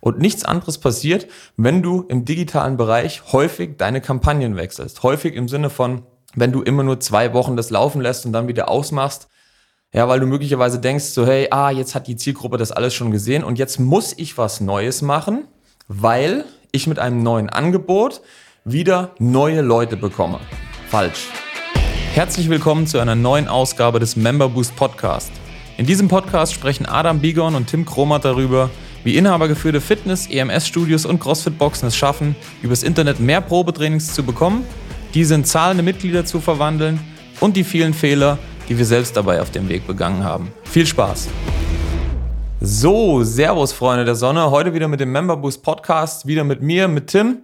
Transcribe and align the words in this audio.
Und 0.00 0.18
nichts 0.18 0.44
anderes 0.44 0.78
passiert, 0.78 1.26
wenn 1.56 1.82
du 1.82 2.04
im 2.08 2.24
digitalen 2.24 2.76
Bereich 2.76 3.32
häufig 3.32 3.76
deine 3.78 4.00
Kampagnen 4.00 4.56
wechselst. 4.56 5.02
Häufig 5.02 5.34
im 5.34 5.48
Sinne 5.48 5.70
von, 5.70 6.02
wenn 6.34 6.52
du 6.52 6.62
immer 6.62 6.82
nur 6.82 7.00
zwei 7.00 7.32
Wochen 7.32 7.56
das 7.56 7.70
laufen 7.70 8.00
lässt 8.00 8.26
und 8.26 8.32
dann 8.32 8.48
wieder 8.48 8.68
ausmachst. 8.68 9.28
Ja, 9.92 10.06
weil 10.08 10.20
du 10.20 10.26
möglicherweise 10.26 10.78
denkst 10.78 11.06
so, 11.06 11.26
hey, 11.26 11.48
ah, 11.50 11.70
jetzt 11.70 11.94
hat 11.94 12.06
die 12.06 12.16
Zielgruppe 12.16 12.58
das 12.58 12.72
alles 12.72 12.94
schon 12.94 13.10
gesehen 13.10 13.42
und 13.42 13.58
jetzt 13.58 13.80
muss 13.80 14.12
ich 14.16 14.36
was 14.36 14.60
Neues 14.60 15.00
machen, 15.00 15.48
weil 15.88 16.44
ich 16.72 16.86
mit 16.86 16.98
einem 16.98 17.22
neuen 17.22 17.48
Angebot 17.48 18.20
wieder 18.64 19.12
neue 19.18 19.62
Leute 19.62 19.96
bekomme. 19.96 20.40
Falsch. 20.88 21.28
Herzlich 22.12 22.50
willkommen 22.50 22.86
zu 22.86 22.98
einer 22.98 23.14
neuen 23.14 23.48
Ausgabe 23.48 23.98
des 23.98 24.16
Member 24.16 24.50
Boost 24.50 24.76
Podcast. 24.76 25.32
In 25.78 25.86
diesem 25.86 26.08
Podcast 26.08 26.52
sprechen 26.52 26.84
Adam 26.84 27.20
Bigon 27.20 27.54
und 27.54 27.68
Tim 27.68 27.86
Kromat 27.86 28.24
darüber, 28.24 28.68
wie 29.08 29.16
inhabergeführte 29.16 29.80
Fitness-, 29.80 30.26
EMS-Studios 30.26 31.06
und 31.06 31.18
CrossFit-Boxen 31.18 31.88
es 31.88 31.96
schaffen, 31.96 32.36
übers 32.60 32.82
Internet 32.82 33.20
mehr 33.20 33.40
Probetrainings 33.40 34.12
zu 34.12 34.22
bekommen, 34.22 34.66
diese 35.14 35.34
in 35.34 35.46
zahlende 35.46 35.82
Mitglieder 35.82 36.26
zu 36.26 36.42
verwandeln 36.42 37.00
und 37.40 37.56
die 37.56 37.64
vielen 37.64 37.94
Fehler, 37.94 38.36
die 38.68 38.76
wir 38.76 38.84
selbst 38.84 39.16
dabei 39.16 39.40
auf 39.40 39.50
dem 39.50 39.66
Weg 39.70 39.86
begangen 39.86 40.24
haben. 40.24 40.52
Viel 40.64 40.84
Spaß! 40.84 41.28
So, 42.60 43.24
Servus 43.24 43.72
Freunde 43.72 44.04
der 44.04 44.14
Sonne, 44.14 44.50
heute 44.50 44.74
wieder 44.74 44.88
mit 44.88 45.00
dem 45.00 45.10
Member 45.10 45.38
Boost 45.38 45.62
Podcast, 45.62 46.26
wieder 46.26 46.44
mit 46.44 46.60
mir, 46.60 46.86
mit 46.86 47.06
Tim. 47.06 47.38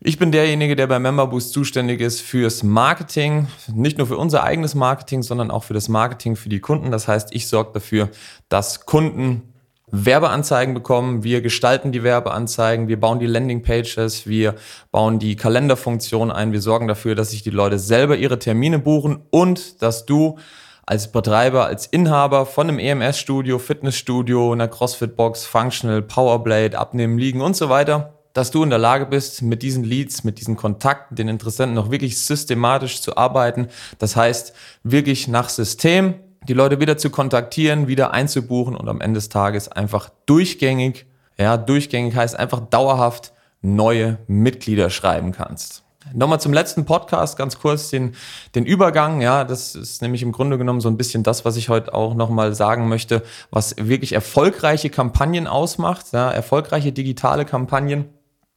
Ich 0.00 0.18
bin 0.18 0.32
derjenige, 0.32 0.76
der 0.76 0.86
bei 0.86 0.98
Member 0.98 1.28
Boost 1.28 1.54
zuständig 1.54 2.02
ist 2.02 2.20
fürs 2.20 2.62
Marketing, 2.62 3.46
nicht 3.72 3.96
nur 3.96 4.06
für 4.06 4.18
unser 4.18 4.42
eigenes 4.42 4.74
Marketing, 4.74 5.22
sondern 5.22 5.50
auch 5.50 5.64
für 5.64 5.72
das 5.72 5.88
Marketing 5.88 6.36
für 6.36 6.50
die 6.50 6.60
Kunden. 6.60 6.90
Das 6.90 7.08
heißt, 7.08 7.34
ich 7.34 7.48
sorge 7.48 7.70
dafür, 7.72 8.10
dass 8.50 8.84
Kunden 8.84 9.53
Werbeanzeigen 9.90 10.74
bekommen, 10.74 11.24
wir 11.24 11.42
gestalten 11.42 11.92
die 11.92 12.02
Werbeanzeigen, 12.02 12.88
wir 12.88 12.98
bauen 12.98 13.18
die 13.18 13.26
Landingpages, 13.26 14.26
wir 14.26 14.54
bauen 14.90 15.18
die 15.18 15.36
Kalenderfunktion 15.36 16.30
ein, 16.30 16.52
wir 16.52 16.62
sorgen 16.62 16.88
dafür, 16.88 17.14
dass 17.14 17.30
sich 17.30 17.42
die 17.42 17.50
Leute 17.50 17.78
selber 17.78 18.16
ihre 18.16 18.38
Termine 18.38 18.78
buchen 18.78 19.20
und 19.30 19.82
dass 19.82 20.06
du 20.06 20.38
als 20.86 21.12
Betreiber, 21.12 21.66
als 21.66 21.86
Inhaber 21.86 22.46
von 22.46 22.68
einem 22.68 22.78
EMS-Studio, 22.78 23.58
Fitnessstudio, 23.58 24.52
einer 24.52 24.68
CrossFit-Box, 24.68 25.46
Functional, 25.46 26.02
Powerblade, 26.02 26.78
Abnehmen, 26.78 27.18
Liegen 27.18 27.40
und 27.40 27.56
so 27.56 27.68
weiter, 27.68 28.14
dass 28.34 28.50
du 28.50 28.64
in 28.64 28.70
der 28.70 28.78
Lage 28.78 29.06
bist, 29.06 29.42
mit 29.42 29.62
diesen 29.62 29.84
Leads, 29.84 30.24
mit 30.24 30.40
diesen 30.40 30.56
Kontakten, 30.56 31.14
den 31.14 31.28
Interessenten 31.28 31.74
noch 31.74 31.90
wirklich 31.90 32.20
systematisch 32.20 33.00
zu 33.00 33.16
arbeiten. 33.16 33.68
Das 33.98 34.16
heißt, 34.16 34.52
wirklich 34.82 35.28
nach 35.28 35.48
System, 35.48 36.14
die 36.48 36.52
Leute 36.52 36.80
wieder 36.80 36.96
zu 36.96 37.10
kontaktieren, 37.10 37.86
wieder 37.88 38.12
einzubuchen 38.12 38.76
und 38.76 38.88
am 38.88 39.00
Ende 39.00 39.18
des 39.18 39.28
Tages 39.28 39.68
einfach 39.68 40.10
durchgängig, 40.26 41.06
ja, 41.38 41.56
durchgängig 41.56 42.14
heißt 42.14 42.38
einfach 42.38 42.60
dauerhaft 42.60 43.32
neue 43.62 44.18
Mitglieder 44.26 44.90
schreiben 44.90 45.32
kannst. 45.32 45.84
Nochmal 46.12 46.38
zum 46.38 46.52
letzten 46.52 46.84
Podcast 46.84 47.38
ganz 47.38 47.58
kurz 47.58 47.88
den, 47.88 48.14
den 48.54 48.66
Übergang. 48.66 49.22
Ja, 49.22 49.44
das 49.44 49.74
ist 49.74 50.02
nämlich 50.02 50.22
im 50.22 50.32
Grunde 50.32 50.58
genommen 50.58 50.82
so 50.82 50.88
ein 50.88 50.98
bisschen 50.98 51.22
das, 51.22 51.46
was 51.46 51.56
ich 51.56 51.70
heute 51.70 51.94
auch 51.94 52.14
nochmal 52.14 52.54
sagen 52.54 52.88
möchte, 52.88 53.22
was 53.50 53.74
wirklich 53.78 54.12
erfolgreiche 54.12 54.90
Kampagnen 54.90 55.46
ausmacht, 55.46 56.12
ja, 56.12 56.30
erfolgreiche 56.30 56.92
digitale 56.92 57.46
Kampagnen. 57.46 58.04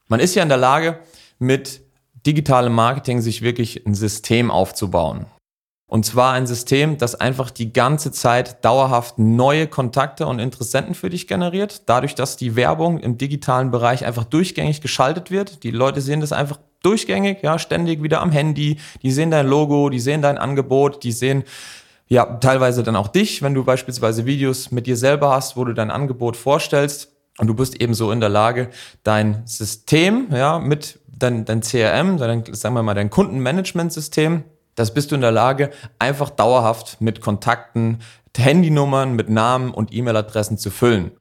Man 0.10 0.20
ist 0.20 0.36
ja 0.36 0.44
in 0.44 0.50
der 0.50 0.58
Lage, 0.58 1.00
mit 1.40 1.82
digitalem 2.26 2.74
Marketing 2.74 3.22
sich 3.22 3.42
wirklich 3.42 3.86
ein 3.86 3.96
System 3.96 4.52
aufzubauen. 4.52 5.26
Und 5.90 6.06
zwar 6.06 6.34
ein 6.34 6.46
System, 6.46 6.98
das 6.98 7.16
einfach 7.16 7.50
die 7.50 7.72
ganze 7.72 8.12
Zeit 8.12 8.64
dauerhaft 8.66 9.20
neue 9.20 9.68
Kontakte 9.68 10.28
und 10.28 10.40
Interessenten 10.40 10.96
für 10.96 11.10
dich 11.10 11.28
generiert. 11.28 11.84
Dadurch, 11.86 12.14
dass 12.14 12.36
die 12.36 12.58
Werbung 12.58 13.00
im 13.00 13.18
digitalen 13.18 13.72
Bereich 13.72 14.06
einfach 14.06 14.26
durchgängig 14.26 14.82
geschaltet 14.82 15.32
wird. 15.32 15.64
Die 15.64 15.72
Leute 15.72 16.02
sehen 16.02 16.20
das 16.20 16.34
einfach 16.34 16.60
durchgängig, 16.84 17.42
ja, 17.42 17.58
ständig 17.58 18.04
wieder 18.04 18.22
am 18.22 18.32
Handy. 18.32 18.78
Die 19.02 19.12
sehen 19.12 19.32
dein 19.32 19.48
Logo, 19.48 19.90
die 19.90 20.02
sehen 20.02 20.22
dein 20.22 20.38
Angebot, 20.38 21.06
die 21.06 21.14
sehen 21.14 21.46
ja 22.10 22.26
teilweise 22.26 22.84
dann 22.84 22.98
auch 22.98 23.08
dich, 23.08 23.42
wenn 23.42 23.54
du 23.54 23.64
beispielsweise 23.64 24.26
Videos 24.26 24.72
mit 24.72 24.88
dir 24.88 24.98
selber 24.98 25.32
hast, 25.32 25.56
wo 25.56 25.64
du 25.64 25.74
dein 25.74 25.90
Angebot 25.90 26.36
vorstellst. 26.36 27.14
Und 27.38 27.48
du 27.48 27.54
bist 27.54 27.80
eben 27.80 27.94
so 27.94 28.12
in 28.12 28.20
der 28.20 28.30
Lage, 28.30 28.70
dein 29.04 29.44
System, 29.46 30.28
ja, 30.32 30.60
mit 30.60 31.00
dein, 31.08 31.46
dein 31.46 31.62
CRM, 31.62 32.18
dein, 32.18 32.44
sagen 32.54 32.76
wir 32.76 32.84
mal, 32.84 32.94
dein 32.94 33.10
Kundenmanagementsystem 33.10 34.44
das 34.78 34.94
bist 34.94 35.12
du 35.12 35.16
in 35.16 35.22
der 35.22 35.32
Lage, 35.32 35.72
einfach 36.00 36.30
dauerhaft 36.30 37.02
mit 37.02 37.20
Kontakten, 37.20 38.00
Handynummern, 38.38 39.14
mit 39.14 39.30
Namen 39.30 39.72
und 39.72 39.92
E-Mail-Adressen 39.92 40.60
zu 40.60 40.70
füllen. 40.70 41.12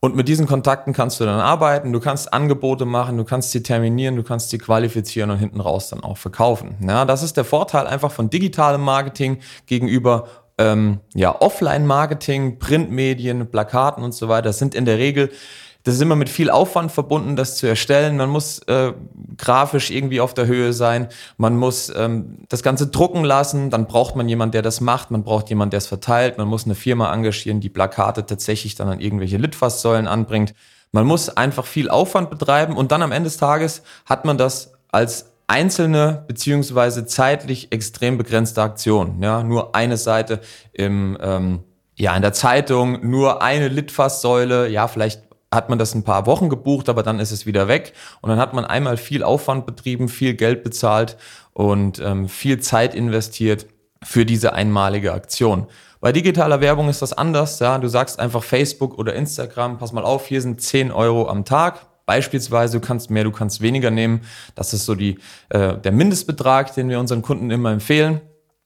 Und 0.00 0.16
mit 0.16 0.28
diesen 0.28 0.46
Kontakten 0.46 0.94
kannst 0.94 1.20
du 1.20 1.24
dann 1.24 1.38
arbeiten, 1.38 1.92
du 1.92 2.00
kannst 2.00 2.32
Angebote 2.32 2.86
machen, 2.86 3.18
du 3.18 3.24
kannst 3.24 3.50
sie 3.52 3.62
terminieren, 3.62 4.16
du 4.16 4.22
kannst 4.22 4.48
sie 4.48 4.56
qualifizieren 4.56 5.30
und 5.30 5.38
hinten 5.38 5.60
raus 5.60 5.88
dann 5.88 6.02
auch 6.02 6.16
verkaufen. 6.16 6.76
Ja, 6.86 7.04
das 7.04 7.22
ist 7.22 7.36
der 7.36 7.44
Vorteil 7.44 7.86
einfach 7.86 8.10
von 8.10 8.30
digitalem 8.30 8.80
Marketing 8.80 9.40
gegenüber 9.66 10.28
ähm, 10.56 11.00
ja, 11.14 11.38
Offline-Marketing, 11.38 12.58
Printmedien, 12.58 13.50
Plakaten 13.50 14.02
und 14.02 14.12
so 14.12 14.28
weiter. 14.28 14.48
Das 14.48 14.58
sind 14.58 14.74
in 14.74 14.86
der 14.86 14.96
Regel 14.98 15.30
das 15.84 15.96
ist 15.96 16.00
immer 16.00 16.16
mit 16.16 16.30
viel 16.30 16.48
Aufwand 16.48 16.90
verbunden, 16.90 17.36
das 17.36 17.56
zu 17.56 17.66
erstellen. 17.66 18.16
Man 18.16 18.30
muss 18.30 18.58
äh, 18.60 18.94
grafisch 19.36 19.90
irgendwie 19.90 20.22
auf 20.22 20.32
der 20.32 20.46
Höhe 20.46 20.72
sein. 20.72 21.08
Man 21.36 21.58
muss 21.58 21.92
ähm, 21.94 22.38
das 22.48 22.62
Ganze 22.62 22.86
drucken 22.86 23.22
lassen. 23.22 23.68
Dann 23.68 23.86
braucht 23.86 24.16
man 24.16 24.26
jemanden, 24.26 24.52
der 24.52 24.62
das 24.62 24.80
macht. 24.80 25.10
Man 25.10 25.24
braucht 25.24 25.50
jemanden, 25.50 25.72
der 25.72 25.78
es 25.78 25.86
verteilt. 25.86 26.38
Man 26.38 26.48
muss 26.48 26.64
eine 26.64 26.74
Firma 26.74 27.12
engagieren, 27.12 27.60
die 27.60 27.68
Plakate 27.68 28.24
tatsächlich 28.24 28.76
dann 28.76 28.88
an 28.88 28.98
irgendwelche 28.98 29.36
Litfaßsäulen 29.36 30.08
anbringt. 30.08 30.54
Man 30.90 31.06
muss 31.06 31.28
einfach 31.28 31.66
viel 31.66 31.90
Aufwand 31.90 32.30
betreiben 32.30 32.76
und 32.76 32.90
dann 32.90 33.02
am 33.02 33.12
Ende 33.12 33.28
des 33.28 33.36
Tages 33.36 33.82
hat 34.06 34.24
man 34.24 34.38
das 34.38 34.72
als 34.90 35.32
einzelne 35.48 36.24
beziehungsweise 36.26 37.04
zeitlich 37.04 37.72
extrem 37.72 38.16
begrenzte 38.16 38.62
Aktion. 38.62 39.20
Ja, 39.20 39.42
nur 39.42 39.74
eine 39.74 39.98
Seite 39.98 40.40
im 40.72 41.18
ähm, 41.20 41.64
ja, 41.96 42.16
in 42.16 42.22
der 42.22 42.32
Zeitung 42.32 43.08
nur 43.08 43.42
eine 43.42 43.68
Litfaßsäule, 43.68 44.68
ja, 44.68 44.88
vielleicht 44.88 45.22
hat 45.54 45.70
man 45.70 45.78
das 45.78 45.94
ein 45.94 46.02
paar 46.02 46.26
Wochen 46.26 46.48
gebucht, 46.48 46.88
aber 46.88 47.02
dann 47.02 47.20
ist 47.20 47.30
es 47.30 47.46
wieder 47.46 47.68
weg. 47.68 47.92
Und 48.20 48.30
dann 48.30 48.38
hat 48.38 48.54
man 48.54 48.64
einmal 48.64 48.96
viel 48.96 49.22
Aufwand 49.22 49.66
betrieben, 49.66 50.08
viel 50.08 50.34
Geld 50.34 50.62
bezahlt 50.62 51.16
und 51.52 52.00
ähm, 52.00 52.28
viel 52.28 52.60
Zeit 52.60 52.94
investiert 52.94 53.66
für 54.02 54.26
diese 54.26 54.52
einmalige 54.52 55.12
Aktion. 55.12 55.66
Bei 56.00 56.12
digitaler 56.12 56.60
Werbung 56.60 56.90
ist 56.90 57.00
das 57.00 57.14
anders. 57.14 57.58
Ja? 57.60 57.78
Du 57.78 57.88
sagst 57.88 58.20
einfach 58.20 58.42
Facebook 58.42 58.98
oder 58.98 59.14
Instagram, 59.14 59.78
pass 59.78 59.92
mal 59.92 60.04
auf, 60.04 60.26
hier 60.26 60.42
sind 60.42 60.60
10 60.60 60.92
Euro 60.92 61.28
am 61.28 61.44
Tag. 61.46 61.86
Beispielsweise, 62.04 62.78
du 62.78 62.86
kannst 62.86 63.08
mehr, 63.08 63.24
du 63.24 63.30
kannst 63.30 63.62
weniger 63.62 63.90
nehmen. 63.90 64.20
Das 64.54 64.74
ist 64.74 64.84
so 64.84 64.94
die, 64.94 65.18
äh, 65.48 65.78
der 65.78 65.92
Mindestbetrag, 65.92 66.74
den 66.74 66.90
wir 66.90 67.00
unseren 67.00 67.22
Kunden 67.22 67.50
immer 67.50 67.72
empfehlen. 67.72 68.20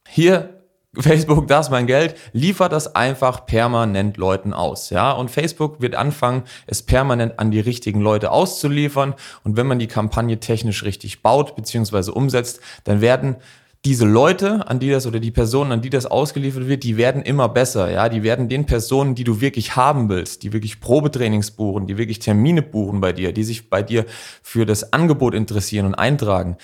Hier 0.09 0.58
Facebook, 0.97 1.47
das 1.47 1.67
ist 1.67 1.71
mein 1.71 1.87
Geld, 1.87 2.17
liefert 2.33 2.73
das 2.73 2.95
einfach 2.95 3.45
permanent 3.45 4.17
Leuten 4.17 4.55
aus, 4.55 4.89
ja. 4.91 5.13
Und 5.13 5.31
Facebook 5.31 5.83
wird 5.83 5.95
anfangen, 5.95 6.45
es 6.67 6.83
permanent 6.83 7.39
an 7.39 7.51
die 7.51 7.61
richtigen 7.61 8.01
Leute 8.01 8.31
auszuliefern. 8.31 9.15
Und 9.45 9.57
wenn 9.57 9.67
man 9.67 9.79
die 9.79 9.87
Kampagne 9.87 10.41
technisch 10.41 10.85
richtig 10.85 11.23
baut 11.23 11.57
bzw. 11.57 12.11
umsetzt, 12.11 12.61
dann 12.85 13.03
werden 13.03 13.37
diese 13.85 14.07
Leute, 14.07 14.67
an 14.67 14.81
die 14.81 14.91
das 14.91 15.07
oder 15.07 15.21
die 15.21 15.31
Personen, 15.31 15.73
an 15.73 15.83
die 15.83 15.91
das 15.91 16.07
ausgeliefert 16.07 16.67
wird, 16.67 16.83
die 16.83 16.97
werden 16.97 17.23
immer 17.23 17.51
besser, 17.51 17.91
ja. 17.91 18.09
Die 18.09 18.23
werden 18.23 18.49
den 18.49 18.65
Personen, 18.65 19.15
die 19.15 19.25
du 19.25 19.43
wirklich 19.43 19.77
haben 19.77 20.09
willst, 20.09 20.43
die 20.43 20.55
wirklich 20.55 20.81
Probetrainings 20.81 21.51
buchen, 21.51 21.87
die 21.87 21.99
wirklich 21.99 22.19
Termine 22.19 22.63
buchen 22.63 23.03
bei 23.03 23.13
dir, 23.13 23.33
die 23.33 23.45
sich 23.45 23.69
bei 23.69 23.83
dir 23.83 24.07
für 24.43 24.65
das 24.65 24.95
Angebot 24.95 25.35
interessieren 25.35 25.85
und 25.85 25.95
eintragen. 25.95 26.57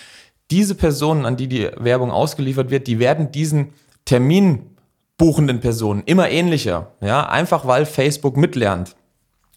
Diese 0.50 0.74
Personen, 0.74 1.26
an 1.26 1.36
die 1.36 1.48
die 1.48 1.68
Werbung 1.76 2.10
ausgeliefert 2.10 2.70
wird, 2.70 2.86
die 2.86 2.98
werden 2.98 3.30
diesen 3.30 3.74
terminbuchenden 4.04 5.60
Personen 5.60 6.03
immer 6.06 6.31
ähnlicher, 6.31 6.92
ja, 7.00 7.28
einfach 7.28 7.66
weil 7.66 7.87
Facebook 7.87 8.37
mitlernt. 8.37 8.97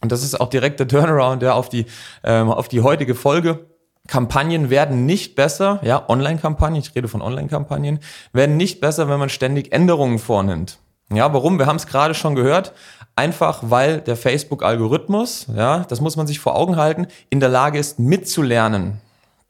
Und 0.02 0.12
das 0.12 0.24
ist 0.24 0.40
auch 0.40 0.50
direkt 0.50 0.80
der 0.80 0.88
Turnaround 0.88 1.42
ja, 1.42 1.54
auf, 1.54 1.70
die, 1.70 1.86
ähm, 2.24 2.52
auf 2.52 2.68
die 2.68 2.82
heutige 2.82 3.16
Folge. 3.16 3.66
Kampagnen 4.08 4.70
werden 4.70 5.06
nicht 5.06 5.36
besser, 5.36 5.80
ja, 5.84 6.08
Online-Kampagnen, 6.08 6.80
ich 6.80 6.96
rede 6.96 7.08
von 7.08 7.22
Online-Kampagnen, 7.22 8.00
werden 8.32 8.56
nicht 8.56 8.80
besser, 8.80 9.10
wenn 9.10 9.20
man 9.20 9.30
ständig 9.30 9.74
Änderungen 9.74 10.20
vornimmt. 10.20 10.80
Ja, 11.12 11.34
warum? 11.34 11.58
Wir 11.58 11.66
haben 11.66 11.78
es 11.78 11.88
gerade 11.88 12.14
schon 12.14 12.36
gehört. 12.36 12.74
Einfach 13.16 13.62
weil 13.64 14.02
der 14.02 14.16
Facebook-Algorithmus, 14.16 15.48
ja, 15.56 15.86
das 15.90 16.02
muss 16.02 16.18
man 16.18 16.28
sich 16.28 16.40
vor 16.40 16.56
Augen 16.56 16.76
halten, 16.76 17.08
in 17.32 17.40
der 17.40 17.50
Lage 17.50 17.80
ist, 17.80 17.98
mitzulernen. 17.98 19.02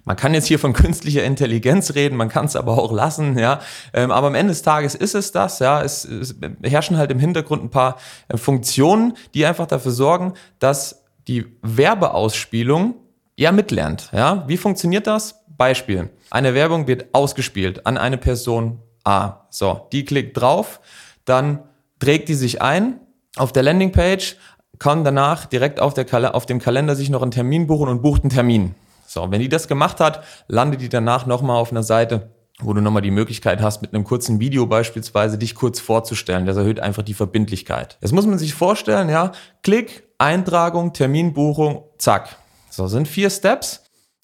Man 0.08 0.16
kann 0.16 0.34
jetzt 0.34 0.48
hier 0.48 0.58
von 0.58 0.72
künstlicher 0.72 1.26
Intelligenz 1.26 1.94
reden, 1.94 2.16
man 2.16 2.30
kann 2.30 2.46
es 2.46 2.56
aber 2.56 2.78
auch 2.78 2.94
lassen, 2.94 3.38
ja. 3.38 3.60
Ähm, 3.94 4.10
aber 4.10 4.28
am 4.28 4.36
Ende 4.36 4.54
des 4.54 4.62
Tages 4.62 4.96
ist 4.96 5.16
es 5.16 5.34
das, 5.34 5.60
ja. 5.60 5.84
Es, 5.84 6.06
es 6.06 6.34
herrschen 6.64 6.98
halt 6.98 7.12
im 7.12 7.20
Hintergrund 7.20 7.62
ein 7.62 7.70
paar 7.70 7.98
äh, 8.30 8.38
Funktionen, 8.38 9.18
die 9.34 9.46
einfach 9.46 9.68
dafür 9.68 9.92
sorgen, 9.92 10.34
dass 10.60 11.04
die 11.28 11.46
Werbeausspielung 11.62 12.96
ja 13.36 13.52
mitlernt, 13.52 14.10
ja. 14.14 14.46
Wie 14.48 14.56
funktioniert 14.56 15.08
das? 15.08 15.44
Beispiel. 15.58 16.10
Eine 16.30 16.54
Werbung 16.54 16.88
wird 16.88 17.08
ausgespielt 17.12 17.86
an 17.86 17.98
eine 17.98 18.18
Person 18.18 18.80
A. 19.04 19.46
So, 19.50 19.88
die 19.92 20.06
klickt 20.06 20.40
drauf, 20.40 20.80
dann 21.26 21.64
trägt 22.00 22.30
die 22.30 22.36
sich 22.36 22.62
ein 22.62 23.02
auf 23.36 23.52
der 23.52 23.64
Landingpage, 23.64 24.38
kann 24.80 25.04
danach 25.04 25.48
direkt 25.48 25.82
auf, 25.82 25.94
der, 25.94 26.34
auf 26.34 26.46
dem 26.46 26.60
Kalender 26.60 26.96
sich 26.96 27.10
noch 27.10 27.24
einen 27.24 27.32
Termin 27.32 27.68
buchen 27.68 27.90
und 27.90 28.02
bucht 28.02 28.22
einen 28.24 28.30
Termin. 28.30 28.74
So, 29.08 29.32
wenn 29.32 29.40
die 29.40 29.50
das 29.50 29.68
gemacht 29.68 30.00
hat, 30.00 30.24
landet 30.48 30.82
die 30.82 30.90
danach 30.90 31.26
nochmal 31.26 31.58
auf 31.58 31.72
einer 31.72 31.82
Seite, 31.82 32.30
wo 32.60 32.74
du 32.74 32.82
nochmal 32.82 33.02
die 33.02 33.12
Möglichkeit 33.12 33.62
hast, 33.62 33.82
mit 33.82 33.94
einem 33.94 34.04
kurzen 34.04 34.40
Video 34.40 34.66
beispielsweise 34.66 35.38
dich 35.38 35.56
kurz 35.56 35.80
vorzustellen. 35.80 36.46
Das 36.46 36.58
erhöht 36.58 36.82
einfach 36.82 37.04
die 37.04 37.14
Verbindlichkeit. 37.14 37.98
Das 38.02 38.12
muss 38.12 38.26
man 38.26 38.38
sich 38.38 38.54
vorstellen, 38.54 39.10
ja. 39.10 39.32
Klick, 39.64 40.04
Eintragung, 40.18 40.92
Terminbuchung, 40.92 41.86
zack. 41.98 42.36
So, 42.70 42.88
sind 42.88 43.08
vier 43.08 43.30
Steps. 43.30 43.84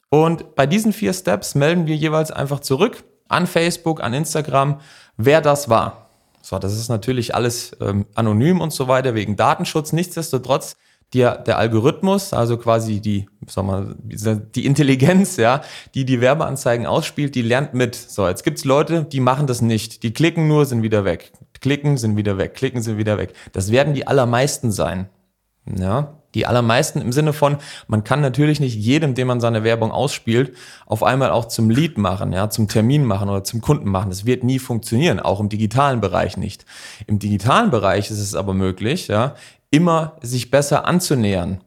Und 0.09 0.56
bei 0.56 0.68
diesen 0.68 0.91
vier 0.91 1.13
Steps 1.13 1.56
melden 1.56 1.88
wir 1.88 1.95
jeweils 1.95 2.30
einfach 2.30 2.59
zurück 2.59 3.03
an 3.30 3.47
Facebook, 3.47 4.03
an 4.03 4.13
Instagram, 4.13 4.81
wer 5.15 5.41
das 5.41 5.69
war. 5.69 6.09
So, 6.41 6.59
das 6.59 6.74
ist 6.74 6.89
natürlich 6.89 7.33
alles 7.33 7.71
ähm, 7.80 8.06
anonym 8.15 8.59
und 8.59 8.74
so 8.74 8.89
weiter 8.89 9.15
wegen 9.15 9.38
Datenschutz. 9.38 9.94
Nichtsdestotrotz 9.94 10.75
der, 11.13 11.38
der 11.38 11.57
Algorithmus, 11.57 12.33
also 12.33 12.57
quasi 12.57 13.00
die, 13.00 13.27
sag 13.48 13.65
mal, 13.65 13.95
die 14.04 14.65
Intelligenz, 14.65 15.38
ja, 15.38 15.62
die 15.94 16.06
die 16.06 16.21
Werbeanzeigen 16.21 16.86
ausspielt, 16.86 17.36
die 17.36 17.42
lernt 17.42 17.74
mit. 17.74 17.95
So, 17.95 18.27
jetzt 18.27 18.44
gibt's 18.44 18.65
Leute, 18.65 19.04
die 19.04 19.19
machen 19.19 19.48
das 19.48 19.62
nicht. 19.62 20.04
Die 20.04 20.13
klicken 20.13 20.48
nur, 20.48 20.65
sind 20.65 20.81
wieder 20.81 21.06
weg. 21.06 21.31
Klicken, 21.62 21.98
sind 21.98 22.18
wieder 22.18 22.38
weg. 22.38 22.56
Klicken, 22.56 22.81
sind 22.81 22.98
wieder 22.98 23.18
weg. 23.18 23.33
Das 23.51 23.71
werden 23.71 23.94
die 23.94 24.07
allermeisten 24.07 24.71
sein. 24.71 25.07
Ja, 25.65 26.19
die 26.33 26.45
allermeisten 26.45 27.00
im 27.00 27.12
Sinne 27.12 27.31
von, 27.31 27.57
man 27.88 28.04
kann 28.04 28.21
natürlich 28.21 28.59
nicht 28.59 28.75
jedem, 28.75 29.13
dem 29.13 29.27
man 29.27 29.39
seine 29.39 29.63
Werbung 29.63 29.92
ausspielt, 29.92 30.56
auf 30.86 31.04
einmal 31.04 31.30
auch 31.30 31.45
zum 31.45 31.69
Lead 31.69 31.98
machen, 31.98 32.33
ja, 32.33 32.50
zum 32.50 32.68
Termin 32.68 33.06
machen 33.06 33.30
oder 33.30 33.44
zum 33.44 33.62
Kunden 33.62 33.89
machen. 33.89 34.09
Das 34.09 34.25
wird 34.25 34.44
nie 34.44 34.59
funktionieren, 34.59 35.19
auch 35.19 35.39
im 35.39 35.50
digitalen 35.50 36.01
Bereich 36.01 36.36
nicht. 36.36 36.66
Im 37.07 37.19
digitalen 37.19 37.69
Bereich 37.69 38.09
ist 38.09 38.19
es 38.19 38.36
aber 38.36 38.54
möglich, 38.54 39.07
ja, 39.07 39.36
immer 39.73 40.17
sich 40.21 40.51
besser 40.51 40.85
anzunähern 40.85 41.59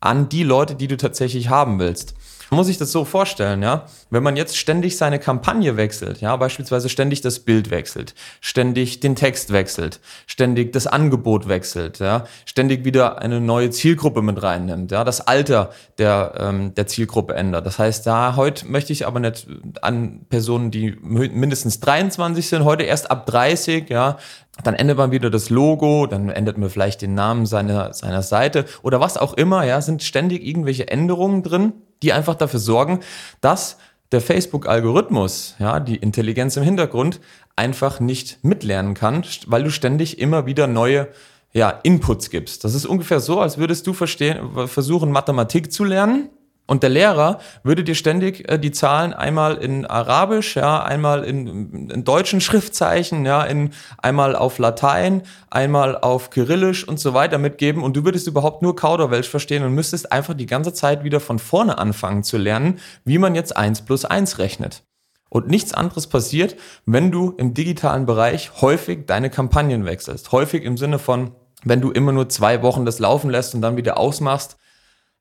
an 0.00 0.28
die 0.28 0.42
Leute, 0.42 0.74
die 0.74 0.86
du 0.86 0.98
tatsächlich 0.98 1.48
haben 1.48 1.78
willst. 1.78 2.14
Man 2.50 2.56
muss 2.56 2.68
sich 2.68 2.78
das 2.78 2.92
so 2.92 3.04
vorstellen, 3.04 3.62
ja. 3.62 3.84
Wenn 4.08 4.22
man 4.22 4.36
jetzt 4.36 4.56
ständig 4.56 4.96
seine 4.96 5.18
Kampagne 5.18 5.76
wechselt, 5.76 6.22
ja, 6.22 6.34
beispielsweise 6.36 6.88
ständig 6.88 7.20
das 7.20 7.40
Bild 7.40 7.70
wechselt, 7.70 8.14
ständig 8.40 9.00
den 9.00 9.16
Text 9.16 9.52
wechselt, 9.52 10.00
ständig 10.26 10.72
das 10.72 10.86
Angebot 10.86 11.48
wechselt, 11.48 11.98
ja, 11.98 12.24
ständig 12.46 12.86
wieder 12.86 13.20
eine 13.20 13.42
neue 13.42 13.70
Zielgruppe 13.70 14.22
mit 14.22 14.42
reinnimmt, 14.42 14.92
ja, 14.92 15.04
das 15.04 15.26
Alter 15.26 15.70
der, 15.98 16.34
ähm, 16.38 16.74
der 16.74 16.86
Zielgruppe 16.86 17.34
ändert. 17.34 17.66
Das 17.66 17.78
heißt, 17.78 18.06
da 18.06 18.36
heute 18.36 18.66
möchte 18.66 18.94
ich 18.94 19.06
aber 19.06 19.20
nicht 19.20 19.46
an 19.82 20.24
Personen, 20.30 20.70
die 20.70 20.96
mindestens 21.02 21.80
23 21.80 22.48
sind, 22.48 22.64
heute 22.64 22.84
erst 22.84 23.10
ab 23.10 23.26
30, 23.26 23.90
ja, 23.90 24.16
dann 24.64 24.74
ändert 24.74 24.96
man 24.96 25.10
wieder 25.10 25.28
das 25.28 25.50
Logo, 25.50 26.06
dann 26.06 26.30
ändert 26.30 26.56
man 26.56 26.70
vielleicht 26.70 27.02
den 27.02 27.12
Namen 27.14 27.44
seiner, 27.44 27.92
seiner 27.92 28.22
Seite 28.22 28.64
oder 28.82 29.00
was 29.00 29.18
auch 29.18 29.34
immer, 29.34 29.64
ja, 29.64 29.82
sind 29.82 30.02
ständig 30.02 30.46
irgendwelche 30.46 30.88
Änderungen 30.88 31.42
drin 31.42 31.74
die 32.02 32.12
einfach 32.12 32.34
dafür 32.34 32.60
sorgen, 32.60 33.00
dass 33.40 33.76
der 34.12 34.20
Facebook-Algorithmus, 34.20 35.54
ja, 35.58 35.80
die 35.80 35.96
Intelligenz 35.96 36.56
im 36.56 36.62
Hintergrund, 36.62 37.20
einfach 37.56 38.00
nicht 38.00 38.42
mitlernen 38.42 38.94
kann, 38.94 39.24
weil 39.46 39.64
du 39.64 39.70
ständig 39.70 40.18
immer 40.18 40.46
wieder 40.46 40.66
neue 40.66 41.08
ja, 41.52 41.70
Inputs 41.70 42.30
gibst. 42.30 42.64
Das 42.64 42.74
ist 42.74 42.86
ungefähr 42.86 43.20
so, 43.20 43.40
als 43.40 43.58
würdest 43.58 43.86
du 43.86 43.92
verstehen, 43.92 44.68
versuchen, 44.68 45.10
Mathematik 45.10 45.72
zu 45.72 45.84
lernen 45.84 46.30
und 46.68 46.82
der 46.82 46.90
Lehrer 46.90 47.40
würde 47.64 47.82
dir 47.82 47.94
ständig 47.94 48.48
äh, 48.48 48.58
die 48.58 48.70
Zahlen 48.70 49.14
einmal 49.14 49.56
in 49.56 49.86
Arabisch, 49.86 50.54
ja, 50.54 50.82
einmal 50.82 51.24
in, 51.24 51.88
in, 51.88 52.04
deutschen 52.04 52.42
Schriftzeichen, 52.42 53.24
ja, 53.24 53.42
in, 53.42 53.70
einmal 53.96 54.36
auf 54.36 54.58
Latein, 54.58 55.22
einmal 55.48 55.96
auf 55.96 56.28
Kyrillisch 56.28 56.86
und 56.86 57.00
so 57.00 57.14
weiter 57.14 57.38
mitgeben 57.38 57.82
und 57.82 57.96
du 57.96 58.04
würdest 58.04 58.26
überhaupt 58.28 58.60
nur 58.60 58.76
Kauderwelsch 58.76 59.30
verstehen 59.30 59.64
und 59.64 59.72
müsstest 59.72 60.12
einfach 60.12 60.34
die 60.34 60.44
ganze 60.44 60.74
Zeit 60.74 61.04
wieder 61.04 61.20
von 61.20 61.38
vorne 61.38 61.78
anfangen 61.78 62.22
zu 62.22 62.36
lernen, 62.36 62.78
wie 63.04 63.16
man 63.16 63.34
jetzt 63.34 63.56
eins 63.56 63.80
plus 63.80 64.04
eins 64.04 64.38
rechnet. 64.38 64.82
Und 65.30 65.48
nichts 65.48 65.72
anderes 65.72 66.06
passiert, 66.06 66.56
wenn 66.84 67.10
du 67.10 67.34
im 67.38 67.54
digitalen 67.54 68.04
Bereich 68.04 68.60
häufig 68.60 69.06
deine 69.06 69.30
Kampagnen 69.30 69.86
wechselst. 69.86 70.32
Häufig 70.32 70.64
im 70.64 70.76
Sinne 70.76 70.98
von, 70.98 71.30
wenn 71.64 71.80
du 71.80 71.90
immer 71.90 72.12
nur 72.12 72.28
zwei 72.28 72.62
Wochen 72.62 72.84
das 72.84 72.98
laufen 72.98 73.30
lässt 73.30 73.54
und 73.54 73.62
dann 73.62 73.78
wieder 73.78 73.96
ausmachst, 73.96 74.58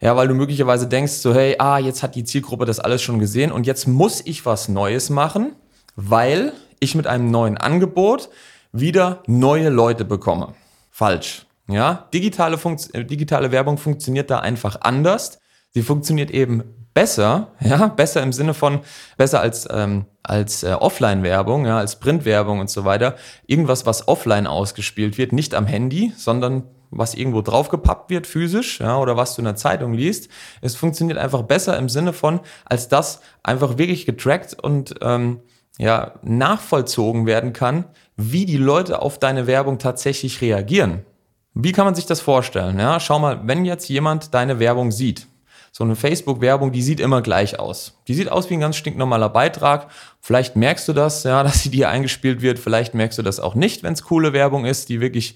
ja, 0.01 0.15
weil 0.15 0.27
du 0.27 0.35
möglicherweise 0.35 0.87
denkst 0.87 1.13
so, 1.13 1.33
hey, 1.33 1.55
ah, 1.59 1.79
jetzt 1.79 2.03
hat 2.03 2.15
die 2.15 2.23
Zielgruppe 2.23 2.65
das 2.65 2.79
alles 2.79 3.01
schon 3.01 3.19
gesehen 3.19 3.51
und 3.51 3.65
jetzt 3.65 3.87
muss 3.87 4.21
ich 4.25 4.45
was 4.45 4.69
Neues 4.69 5.09
machen, 5.09 5.55
weil 5.95 6.53
ich 6.79 6.93
mit 6.93 7.07
einem 7.07 7.31
neuen 7.31 7.57
Angebot 7.57 8.29
wieder 8.71 9.23
neue 9.25 9.69
Leute 9.69 10.05
bekomme. 10.05 10.53
Falsch. 10.91 11.45
Ja, 11.67 12.07
digitale, 12.13 12.57
Funkt 12.57 12.93
äh, 12.93 13.03
digitale 13.03 13.51
Werbung 13.51 13.77
funktioniert 13.77 14.29
da 14.29 14.39
einfach 14.39 14.81
anders. 14.81 15.39
Sie 15.71 15.81
funktioniert 15.81 16.31
eben 16.31 16.63
besser, 16.93 17.51
ja, 17.59 17.87
besser 17.87 18.23
im 18.23 18.31
Sinne 18.31 18.53
von 18.53 18.79
besser 19.17 19.41
als 19.41 19.67
ähm, 19.69 20.05
als 20.23 20.63
äh, 20.63 20.73
Offline-Werbung, 20.73 21.65
ja, 21.65 21.77
als 21.77 21.99
Print-Werbung 21.99 22.59
und 22.59 22.69
so 22.69 22.85
weiter. 22.85 23.15
Irgendwas, 23.45 23.85
was 23.85 24.07
offline 24.07 24.47
ausgespielt 24.47 25.17
wird, 25.17 25.31
nicht 25.33 25.55
am 25.55 25.65
Handy, 25.67 26.13
sondern 26.15 26.63
was 26.89 27.13
irgendwo 27.15 27.41
draufgepappt 27.41 28.09
wird, 28.09 28.27
physisch, 28.27 28.79
ja, 28.79 28.97
oder 28.97 29.17
was 29.17 29.35
du 29.35 29.41
in 29.41 29.45
der 29.45 29.55
Zeitung 29.55 29.93
liest. 29.93 30.29
Es 30.61 30.75
funktioniert 30.75 31.17
einfach 31.17 31.43
besser 31.43 31.77
im 31.77 31.89
Sinne 31.89 32.13
von, 32.13 32.39
als 32.65 32.87
das 32.87 33.21
einfach 33.43 33.77
wirklich 33.77 34.05
getrackt 34.05 34.61
und 34.61 34.95
ähm, 35.01 35.41
ja, 35.77 36.13
nachvollzogen 36.23 37.25
werden 37.25 37.53
kann, 37.53 37.85
wie 38.15 38.45
die 38.45 38.57
Leute 38.57 39.01
auf 39.01 39.19
deine 39.19 39.47
Werbung 39.47 39.77
tatsächlich 39.77 40.41
reagieren. 40.41 41.05
Wie 41.53 41.71
kann 41.71 41.85
man 41.85 41.95
sich 41.95 42.05
das 42.05 42.21
vorstellen? 42.21 42.79
Ja, 42.79 42.99
schau 42.99 43.19
mal, 43.19 43.41
wenn 43.43 43.65
jetzt 43.65 43.89
jemand 43.89 44.33
deine 44.33 44.59
Werbung 44.59 44.91
sieht, 44.91 45.27
so 45.71 45.83
eine 45.83 45.95
Facebook-Werbung, 45.95 46.71
die 46.71 46.81
sieht 46.81 46.99
immer 46.99 47.21
gleich 47.21 47.59
aus. 47.59 47.99
Die 48.07 48.15
sieht 48.15 48.31
aus 48.31 48.49
wie 48.49 48.55
ein 48.55 48.59
ganz 48.59 48.77
stinknormaler 48.77 49.29
Beitrag. 49.29 49.91
Vielleicht 50.21 50.55
merkst 50.55 50.87
du 50.87 50.93
das, 50.93 51.23
ja, 51.23 51.43
dass 51.43 51.61
sie 51.61 51.69
dir 51.69 51.89
eingespielt 51.89 52.41
wird. 52.41 52.57
Vielleicht 52.57 52.95
merkst 52.95 53.19
du 53.19 53.21
das 53.21 53.39
auch 53.39 53.53
nicht, 53.53 53.83
wenn 53.83 53.93
es 53.93 54.03
coole 54.03 54.33
Werbung 54.33 54.65
ist, 54.65 54.89
die 54.89 55.01
wirklich 55.01 55.35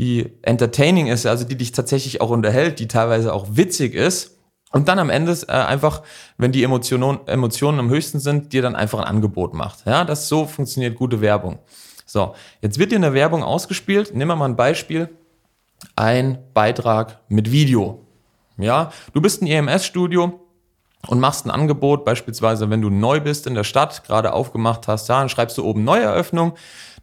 die 0.00 0.32
entertaining 0.40 1.08
ist, 1.08 1.26
also 1.26 1.44
die 1.44 1.56
dich 1.56 1.72
tatsächlich 1.72 2.22
auch 2.22 2.30
unterhält, 2.30 2.80
die 2.80 2.88
teilweise 2.88 3.34
auch 3.34 3.48
witzig 3.50 3.94
ist. 3.94 4.38
Und 4.72 4.88
dann 4.88 4.98
am 4.98 5.10
Ende 5.10 5.36
äh, 5.46 5.52
einfach, 5.52 6.02
wenn 6.38 6.52
die 6.52 6.62
Emotionen, 6.62 7.18
Emotionen 7.26 7.78
am 7.78 7.90
höchsten 7.90 8.18
sind, 8.18 8.54
dir 8.54 8.62
dann 8.62 8.76
einfach 8.76 9.00
ein 9.00 9.04
Angebot 9.04 9.52
macht. 9.52 9.84
Ja, 9.84 10.04
das 10.04 10.26
so 10.26 10.46
funktioniert 10.46 10.96
gute 10.96 11.20
Werbung. 11.20 11.58
So, 12.06 12.34
jetzt 12.62 12.78
wird 12.78 12.92
dir 12.92 12.96
eine 12.96 13.12
Werbung 13.12 13.44
ausgespielt. 13.44 14.14
Nehmen 14.14 14.30
wir 14.30 14.36
mal 14.36 14.48
ein 14.48 14.56
Beispiel. 14.56 15.10
Ein 15.96 16.38
Beitrag 16.54 17.18
mit 17.28 17.52
Video. 17.52 18.06
Ja, 18.56 18.92
du 19.12 19.20
bist 19.20 19.42
ein 19.42 19.46
EMS-Studio 19.48 20.40
und 21.08 21.20
machst 21.20 21.44
ein 21.44 21.50
Angebot, 21.50 22.06
beispielsweise 22.06 22.70
wenn 22.70 22.80
du 22.80 22.88
neu 22.88 23.20
bist 23.20 23.46
in 23.46 23.54
der 23.54 23.64
Stadt, 23.64 24.04
gerade 24.04 24.32
aufgemacht 24.32 24.88
hast, 24.88 25.08
ja, 25.08 25.18
dann 25.18 25.28
schreibst 25.28 25.58
du 25.58 25.64
oben 25.64 25.84
Neueröffnung 25.84 26.54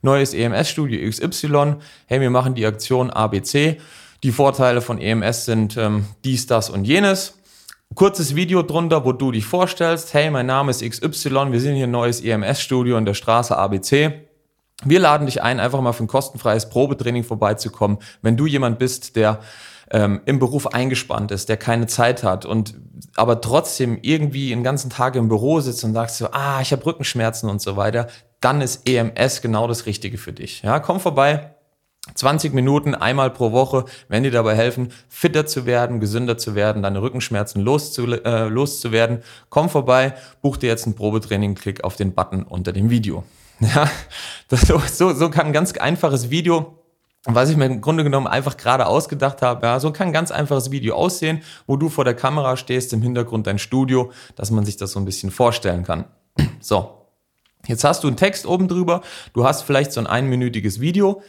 neues 0.02 0.34
EMS-Studio 0.34 1.10
XY, 1.10 1.76
hey, 2.06 2.22
wir 2.22 2.30
machen 2.30 2.56
die 2.56 2.66
Aktion 2.66 3.10
ABC. 3.10 3.80
Die 4.24 4.32
Vorteile 4.32 4.82
von 4.82 5.00
EMS 5.00 5.46
sind 5.46 5.78
ähm, 5.78 6.06
dies, 6.24 6.48
das 6.48 6.70
und 6.70 6.86
jenes. 6.86 7.38
Kurzes 7.96 8.36
Video 8.36 8.64
drunter, 8.64 9.06
wo 9.06 9.12
du 9.12 9.32
dich 9.32 9.46
vorstellst, 9.46 10.14
hey, 10.14 10.30
mein 10.30 10.46
Name 10.46 10.72
ist 10.72 10.82
XY, 10.82 11.52
wir 11.52 11.62
sind 11.62 11.76
hier 11.76 11.88
ein 11.88 11.92
neues 11.92 12.22
EMS-Studio 12.22 12.98
in 12.98 13.06
der 13.06 13.14
Straße 13.14 13.58
ABC. 13.58 14.28
Wir 14.84 15.00
laden 15.00 15.26
dich 15.26 15.42
ein, 15.42 15.60
einfach 15.60 15.82
mal 15.82 15.94
für 15.94 16.04
ein 16.04 16.08
kostenfreies 16.08 16.70
Probetraining 16.70 17.24
vorbeizukommen, 17.24 17.98
wenn 18.22 18.38
du 18.38 18.46
jemand 18.46 18.78
bist, 18.78 19.16
der 19.16 19.40
ähm, 19.90 20.22
im 20.26 20.38
Beruf 20.38 20.68
eingespannt 20.68 21.32
ist, 21.32 21.50
der 21.50 21.58
keine 21.58 21.88
Zeit 21.88 22.24
hat 22.24 22.46
und 22.46 22.76
aber 23.16 23.42
trotzdem 23.42 23.98
irgendwie 24.02 24.50
den 24.50 24.64
ganzen 24.64 24.90
Tag 24.90 25.16
im 25.16 25.30
Büro 25.30 25.60
sitzt 25.62 25.84
und 25.84 25.94
sagst 25.94 26.18
so, 26.18 26.28
ah, 26.32 26.60
ich 26.62 26.72
habe 26.72 26.86
Rückenschmerzen 26.86 27.50
und 27.50 27.62
so 27.62 27.78
weiter, 27.78 28.08
dann 28.42 28.62
ist 28.62 28.88
EMS 28.88 29.42
genau 29.42 29.68
das 29.68 29.86
Richtige 29.86 30.18
für 30.18 30.34
dich. 30.34 30.62
Ja, 30.62 30.80
komm 30.80 31.00
vorbei. 31.00 31.54
20 32.16 32.54
Minuten 32.54 32.96
einmal 32.96 33.30
pro 33.30 33.52
Woche 33.52 33.84
werden 34.08 34.24
dir 34.24 34.32
dabei 34.32 34.56
helfen, 34.56 34.94
fitter 35.10 35.46
zu 35.46 35.66
werden, 35.66 36.00
gesünder 36.00 36.38
zu 36.38 36.56
werden, 36.56 36.82
deine 36.82 37.02
Rückenschmerzen 37.02 37.62
loszu, 37.62 38.06
äh, 38.06 38.48
loszuwerden. 38.48 39.20
Komm 39.50 39.70
vorbei, 39.70 40.14
buch 40.42 40.58
dir 40.58 40.68
jetzt 40.68 40.86
ein 40.86 40.96
Probetraining, 40.96 41.56
klick 41.56 41.84
auf 41.84 41.98
den 41.98 42.14
Button 42.14 42.44
unter 42.44 42.74
dem 42.74 42.90
Video. 42.90 43.24
Ja, 43.60 43.90
das, 44.50 44.68
so, 44.68 45.14
so 45.16 45.32
kann 45.32 45.48
ein 45.48 45.54
ganz 45.54 45.76
einfaches 45.76 46.30
Video 46.30 46.78
was 47.28 47.50
ich 47.50 47.58
mir 47.58 47.66
im 47.66 47.82
Grunde 47.82 48.04
genommen 48.04 48.28
einfach 48.28 48.56
gerade 48.56 48.88
ausgedacht 48.88 49.42
habe, 49.42 49.66
ja, 49.66 49.80
so 49.80 49.92
kann 49.92 50.08
ein 50.08 50.14
ganz 50.14 50.32
einfaches 50.32 50.72
Video 50.72 50.96
aussehen, 50.96 51.42
wo 51.66 51.76
du 51.76 51.90
vor 51.90 52.06
der 52.06 52.14
Kamera 52.14 52.56
stehst, 52.56 52.94
im 52.94 53.02
Hintergrund 53.02 53.48
dein 53.48 53.60
Studio, 53.60 54.12
dass 54.36 54.50
man 54.50 54.66
sich 54.66 54.78
das 54.78 54.94
so 54.94 55.00
ein 55.00 55.06
bisschen 55.06 55.30
vorstellen 55.32 55.84
kann. 55.84 56.06
So, 56.60 57.07
Jetzt 57.68 57.84
hast 57.84 58.04
du 58.04 58.08
einen 58.08 58.18
Text 58.18 58.46
oben 58.46 58.68
drüber, 58.68 59.02
du 59.34 59.46
hast 59.46 59.62
vielleicht 59.62 59.92
so 59.92 60.00
ein 60.00 60.08
einminütiges 60.08 60.80
Video 60.80 61.22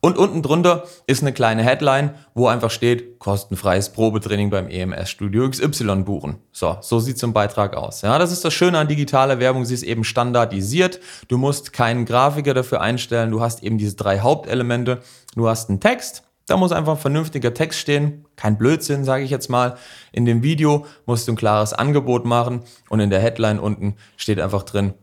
und 0.00 0.16
unten 0.16 0.42
drunter 0.42 0.84
ist 1.08 1.22
eine 1.22 1.32
kleine 1.32 1.64
Headline, 1.64 2.14
wo 2.32 2.46
einfach 2.46 2.70
steht, 2.70 3.18
kostenfreies 3.18 3.88
Probetraining 3.90 4.48
beim 4.48 4.68
EMS 4.68 5.10
Studio 5.10 5.50
XY 5.50 6.02
buchen. 6.04 6.36
So, 6.52 6.76
so 6.82 7.00
sieht 7.00 7.18
so 7.18 7.26
ein 7.26 7.32
Beitrag 7.32 7.76
aus. 7.76 8.02
Ja, 8.02 8.16
das 8.16 8.30
ist 8.30 8.44
das 8.44 8.54
Schöne 8.54 8.78
an 8.78 8.86
digitaler 8.86 9.40
Werbung, 9.40 9.64
sie 9.64 9.74
ist 9.74 9.82
eben 9.82 10.04
standardisiert. 10.04 11.00
Du 11.26 11.36
musst 11.36 11.72
keinen 11.72 12.04
Grafiker 12.04 12.54
dafür 12.54 12.80
einstellen, 12.80 13.32
du 13.32 13.40
hast 13.40 13.64
eben 13.64 13.76
diese 13.76 13.96
drei 13.96 14.20
Hauptelemente. 14.20 15.00
Du 15.34 15.48
hast 15.48 15.68
einen 15.68 15.80
Text, 15.80 16.22
Da 16.46 16.56
muss 16.56 16.72
einfach 16.72 16.94
ein 16.94 16.98
vernünftiger 16.98 17.52
Text 17.52 17.78
stehen, 17.78 18.24
kein 18.36 18.56
Blödsinn, 18.56 19.04
sage 19.04 19.22
ich 19.22 19.30
jetzt 19.30 19.50
mal. 19.50 19.76
In 20.12 20.24
dem 20.24 20.42
Video 20.42 20.86
musst 21.04 21.28
du 21.28 21.32
ein 21.32 21.36
klares 21.36 21.74
Angebot 21.74 22.24
machen 22.24 22.62
und 22.88 23.00
in 23.00 23.10
der 23.10 23.20
Headline 23.20 23.58
unten 23.58 23.96
steht 24.16 24.40
einfach 24.40 24.62
drin, 24.62 24.94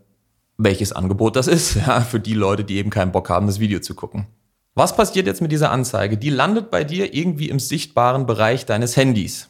welches 0.57 0.91
Angebot 0.91 1.35
das 1.35 1.47
ist, 1.47 1.75
ja, 1.88 2.01
für 2.01 2.19
die 2.19 2.33
Leute, 2.33 2.63
die 2.63 2.77
eben 2.77 2.89
keinen 2.89 3.12
Bock 3.12 3.29
haben, 3.29 3.47
das 3.47 3.59
Video 3.59 3.79
zu 3.79 3.95
gucken. 3.95 4.27
Was 4.74 4.95
passiert 4.95 5.25
jetzt 5.25 5.41
mit 5.41 5.51
dieser 5.51 5.71
Anzeige? 5.71 6.17
Die 6.17 6.29
landet 6.29 6.69
bei 6.69 6.83
dir 6.83 7.13
irgendwie 7.13 7.50
im 7.50 7.59
sichtbaren 7.59 8.25
Bereich 8.25 8.65
deines 8.65 8.97
Handys. 8.97 9.50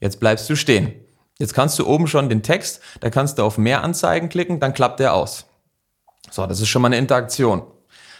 Jetzt 0.00 0.20
bleibst 0.20 0.48
du 0.48 0.54
stehen. 0.54 0.92
Jetzt 1.38 1.54
kannst 1.54 1.78
du 1.78 1.86
oben 1.86 2.06
schon 2.06 2.28
den 2.28 2.42
Text, 2.42 2.80
da 3.00 3.10
kannst 3.10 3.38
du 3.38 3.42
auf 3.42 3.58
mehr 3.58 3.82
Anzeigen 3.82 4.28
klicken, 4.28 4.60
dann 4.60 4.74
klappt 4.74 5.00
der 5.00 5.14
aus. 5.14 5.46
So, 6.30 6.46
das 6.46 6.60
ist 6.60 6.68
schon 6.68 6.82
mal 6.82 6.88
eine 6.88 6.98
Interaktion. 6.98 7.62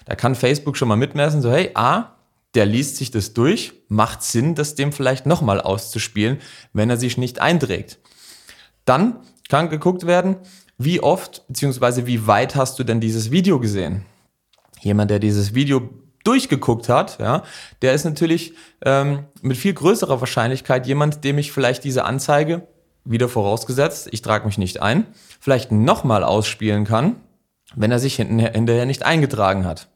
Da 0.06 0.14
kann 0.14 0.34
Facebook 0.34 0.76
schon 0.76 0.88
mal 0.88 0.96
mitmessen, 0.96 1.42
so 1.42 1.52
hey, 1.52 1.70
A, 1.74 2.16
der 2.54 2.66
liest 2.66 2.96
sich 2.96 3.10
das 3.10 3.32
durch, 3.32 3.74
macht 3.88 4.22
Sinn, 4.22 4.54
das 4.54 4.74
dem 4.74 4.92
vielleicht 4.92 5.26
nochmal 5.26 5.60
auszuspielen, 5.60 6.40
wenn 6.72 6.90
er 6.90 6.96
sich 6.96 7.16
nicht 7.16 7.40
einträgt. 7.40 7.98
Dann 8.84 9.20
kann 9.48 9.68
geguckt 9.68 10.06
werden, 10.06 10.36
wie 10.82 11.02
oft 11.02 11.46
bzw. 11.48 12.06
wie 12.06 12.26
weit 12.26 12.56
hast 12.56 12.78
du 12.78 12.84
denn 12.84 13.00
dieses 13.00 13.30
Video 13.30 13.60
gesehen? 13.60 14.06
Jemand, 14.80 15.10
der 15.10 15.18
dieses 15.18 15.54
Video 15.54 15.90
durchgeguckt 16.24 16.88
hat, 16.88 17.18
ja, 17.18 17.42
der 17.82 17.92
ist 17.92 18.04
natürlich 18.04 18.54
ähm, 18.82 19.26
mit 19.42 19.58
viel 19.58 19.74
größerer 19.74 20.20
Wahrscheinlichkeit 20.20 20.86
jemand, 20.86 21.22
dem 21.22 21.36
ich 21.36 21.52
vielleicht 21.52 21.84
diese 21.84 22.06
Anzeige, 22.06 22.66
wieder 23.04 23.28
vorausgesetzt, 23.28 24.08
ich 24.10 24.22
trage 24.22 24.46
mich 24.46 24.56
nicht 24.56 24.80
ein, 24.80 25.06
vielleicht 25.38 25.70
nochmal 25.70 26.24
ausspielen 26.24 26.86
kann, 26.86 27.16
wenn 27.74 27.92
er 27.92 27.98
sich 27.98 28.16
hinterher, 28.16 28.86
nicht 28.86 29.02
eingetragen 29.02 29.66
hat. 29.66 29.88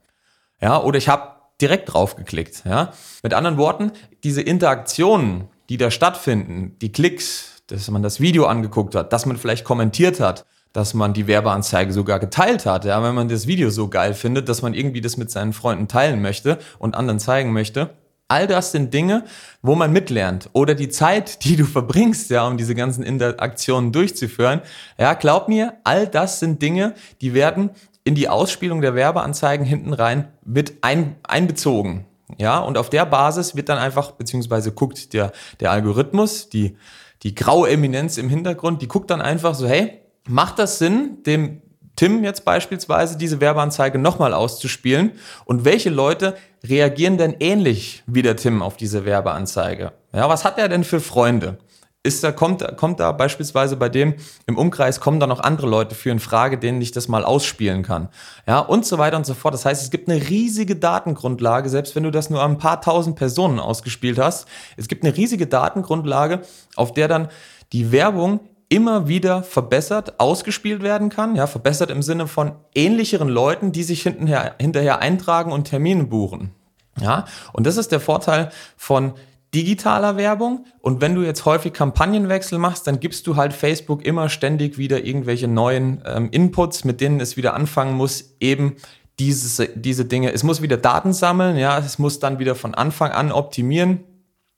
Ja, 0.61 0.79
oder 0.81 0.99
ich 0.99 1.09
habe 1.09 1.35
direkt 1.61 1.93
drauf 1.93 2.15
geklickt. 2.15 2.63
Ja? 2.63 2.93
Mit 3.23 3.33
anderen 3.33 3.57
Worten, 3.57 3.91
diese 4.23 4.41
Interaktionen, 4.41 5.47
die 5.69 5.77
da 5.77 5.89
stattfinden, 5.89 6.77
die 6.79 6.91
Klicks, 6.91 7.63
dass 7.67 7.89
man 7.89 8.03
das 8.03 8.19
Video 8.19 8.45
angeguckt 8.45 8.93
hat, 8.93 9.13
dass 9.13 9.25
man 9.25 9.37
vielleicht 9.37 9.65
kommentiert 9.65 10.19
hat, 10.19 10.45
dass 10.75 10.93
man 10.93 11.13
die 11.13 11.25
Werbeanzeige 11.25 11.93
sogar 11.93 12.19
geteilt 12.19 12.65
hat, 12.65 12.83
ja, 12.83 13.01
wenn 13.01 13.15
man 13.15 13.29
das 13.29 13.47
Video 13.47 13.69
so 13.69 13.87
geil 13.87 14.13
findet, 14.13 14.49
dass 14.49 14.61
man 14.61 14.73
irgendwie 14.73 14.99
das 14.99 15.15
mit 15.15 15.31
seinen 15.31 15.53
Freunden 15.53 15.87
teilen 15.87 16.21
möchte 16.21 16.59
und 16.79 16.95
anderen 16.95 17.19
zeigen 17.19 17.53
möchte. 17.53 17.91
All 18.27 18.45
das 18.45 18.73
sind 18.73 18.93
Dinge, 18.93 19.23
wo 19.61 19.75
man 19.75 19.93
mitlernt. 19.93 20.49
Oder 20.51 20.75
die 20.75 20.89
Zeit, 20.89 21.45
die 21.45 21.55
du 21.55 21.63
verbringst, 21.63 22.29
ja, 22.29 22.45
um 22.45 22.57
diese 22.57 22.75
ganzen 22.75 23.03
Interaktionen 23.03 23.93
durchzuführen. 23.93 24.61
Ja, 24.97 25.13
glaub 25.13 25.47
mir, 25.47 25.75
all 25.85 26.07
das 26.07 26.41
sind 26.41 26.61
Dinge, 26.61 26.93
die 27.21 27.33
werden 27.33 27.69
in 28.03 28.15
die 28.15 28.27
Ausspielung 28.27 28.81
der 28.81 28.95
Werbeanzeigen 28.95 29.65
hinten 29.65 29.93
rein 29.93 30.27
mit 30.43 30.79
ein, 30.81 31.15
einbezogen. 31.23 32.03
Ja, 32.37 32.59
und 32.59 32.77
auf 32.77 32.89
der 32.89 33.05
Basis 33.05 33.55
wird 33.55 33.69
dann 33.69 33.77
einfach, 33.77 34.11
beziehungsweise 34.11 34.73
guckt 34.73 35.13
der, 35.13 35.31
der 35.61 35.71
Algorithmus, 35.71 36.49
die, 36.49 36.75
die 37.23 37.33
graue 37.33 37.69
Eminenz 37.69 38.17
im 38.17 38.27
Hintergrund, 38.27 38.81
die 38.81 38.89
guckt 38.89 39.09
dann 39.09 39.21
einfach 39.21 39.55
so, 39.55 39.69
hey, 39.69 40.01
macht 40.27 40.59
das 40.59 40.79
Sinn, 40.79 41.23
dem 41.25 41.61
Tim 41.95 42.23
jetzt 42.23 42.43
beispielsweise 42.43 43.17
diese 43.17 43.39
Werbeanzeige 43.39 43.97
nochmal 43.97 44.33
auszuspielen? 44.33 45.11
Und 45.45 45.65
welche 45.65 45.89
Leute 45.89 46.35
reagieren 46.63 47.17
denn 47.17 47.35
ähnlich 47.39 48.03
wie 48.05 48.21
der 48.21 48.35
Tim 48.35 48.61
auf 48.61 48.75
diese 48.75 49.05
Werbeanzeige? 49.05 49.93
Ja, 50.13 50.27
was 50.27 50.43
hat 50.43 50.57
er 50.57 50.67
denn 50.67 50.83
für 50.83 50.99
Freunde? 50.99 51.57
ist 52.05 52.23
da, 52.23 52.31
kommt, 52.31 52.77
kommt 52.77 52.99
da 52.99 53.11
beispielsweise 53.11 53.75
bei 53.75 53.89
dem 53.89 54.13
im 54.45 54.57
Umkreis 54.57 54.99
kommen 54.99 55.19
da 55.19 55.25
noch 55.25 55.39
andere 55.39 55.67
Leute 55.67 55.95
für 55.95 56.11
in 56.11 56.19
Frage, 56.19 56.59
denen 56.59 56.79
ich 56.79 56.91
das 56.91 57.07
mal 57.07 57.25
ausspielen 57.25 57.81
kann. 57.81 58.09
Ja, 58.47 58.59
und 58.59 58.85
so 58.85 58.99
weiter 58.99 59.17
und 59.17 59.25
so 59.25 59.33
fort. 59.33 59.55
Das 59.55 59.65
heißt, 59.65 59.81
es 59.81 59.89
gibt 59.89 60.07
eine 60.07 60.29
riesige 60.29 60.75
Datengrundlage, 60.75 61.67
selbst 61.67 61.95
wenn 61.95 62.03
du 62.03 62.11
das 62.11 62.29
nur 62.29 62.43
an 62.43 62.51
ein 62.51 62.57
paar 62.59 62.79
tausend 62.79 63.15
Personen 63.15 63.59
ausgespielt 63.59 64.19
hast. 64.19 64.47
Es 64.77 64.87
gibt 64.87 65.03
eine 65.03 65.17
riesige 65.17 65.47
Datengrundlage, 65.47 66.41
auf 66.75 66.93
der 66.93 67.07
dann 67.07 67.27
die 67.73 67.91
Werbung 67.91 68.39
immer 68.69 69.07
wieder 69.07 69.43
verbessert 69.43 70.19
ausgespielt 70.19 70.81
werden 70.81 71.09
kann. 71.09 71.35
Ja, 71.35 71.47
verbessert 71.47 71.91
im 71.91 72.01
Sinne 72.01 72.27
von 72.27 72.53
ähnlicheren 72.73 73.29
Leuten, 73.29 73.71
die 73.71 73.83
sich 73.83 74.03
hinterher, 74.03 74.55
hinterher 74.59 74.99
eintragen 74.99 75.51
und 75.51 75.65
Termine 75.65 76.05
buchen. 76.05 76.51
Ja, 76.99 77.25
und 77.53 77.67
das 77.67 77.77
ist 77.77 77.91
der 77.91 77.99
Vorteil 77.99 78.49
von 78.77 79.13
digitaler 79.53 80.17
Werbung. 80.17 80.65
Und 80.81 81.01
wenn 81.01 81.15
du 81.15 81.21
jetzt 81.21 81.45
häufig 81.45 81.73
Kampagnenwechsel 81.73 82.59
machst, 82.59 82.87
dann 82.87 82.99
gibst 82.99 83.25
du 83.27 83.35
halt 83.35 83.53
Facebook 83.53 84.05
immer 84.05 84.29
ständig 84.29 84.77
wieder 84.77 85.05
irgendwelche 85.05 85.47
neuen 85.47 86.03
ähm, 86.05 86.29
Inputs, 86.31 86.83
mit 86.83 87.01
denen 87.01 87.19
es 87.19 87.37
wieder 87.37 87.53
anfangen 87.53 87.95
muss, 87.95 88.35
eben 88.39 88.75
dieses, 89.19 89.61
diese 89.75 90.05
Dinge. 90.05 90.33
Es 90.33 90.43
muss 90.43 90.61
wieder 90.61 90.77
Daten 90.77 91.13
sammeln, 91.13 91.55
ja, 91.57 91.77
es 91.79 91.99
muss 91.99 92.19
dann 92.19 92.39
wieder 92.39 92.55
von 92.55 92.75
Anfang 92.75 93.11
an 93.11 93.31
optimieren. 93.31 94.03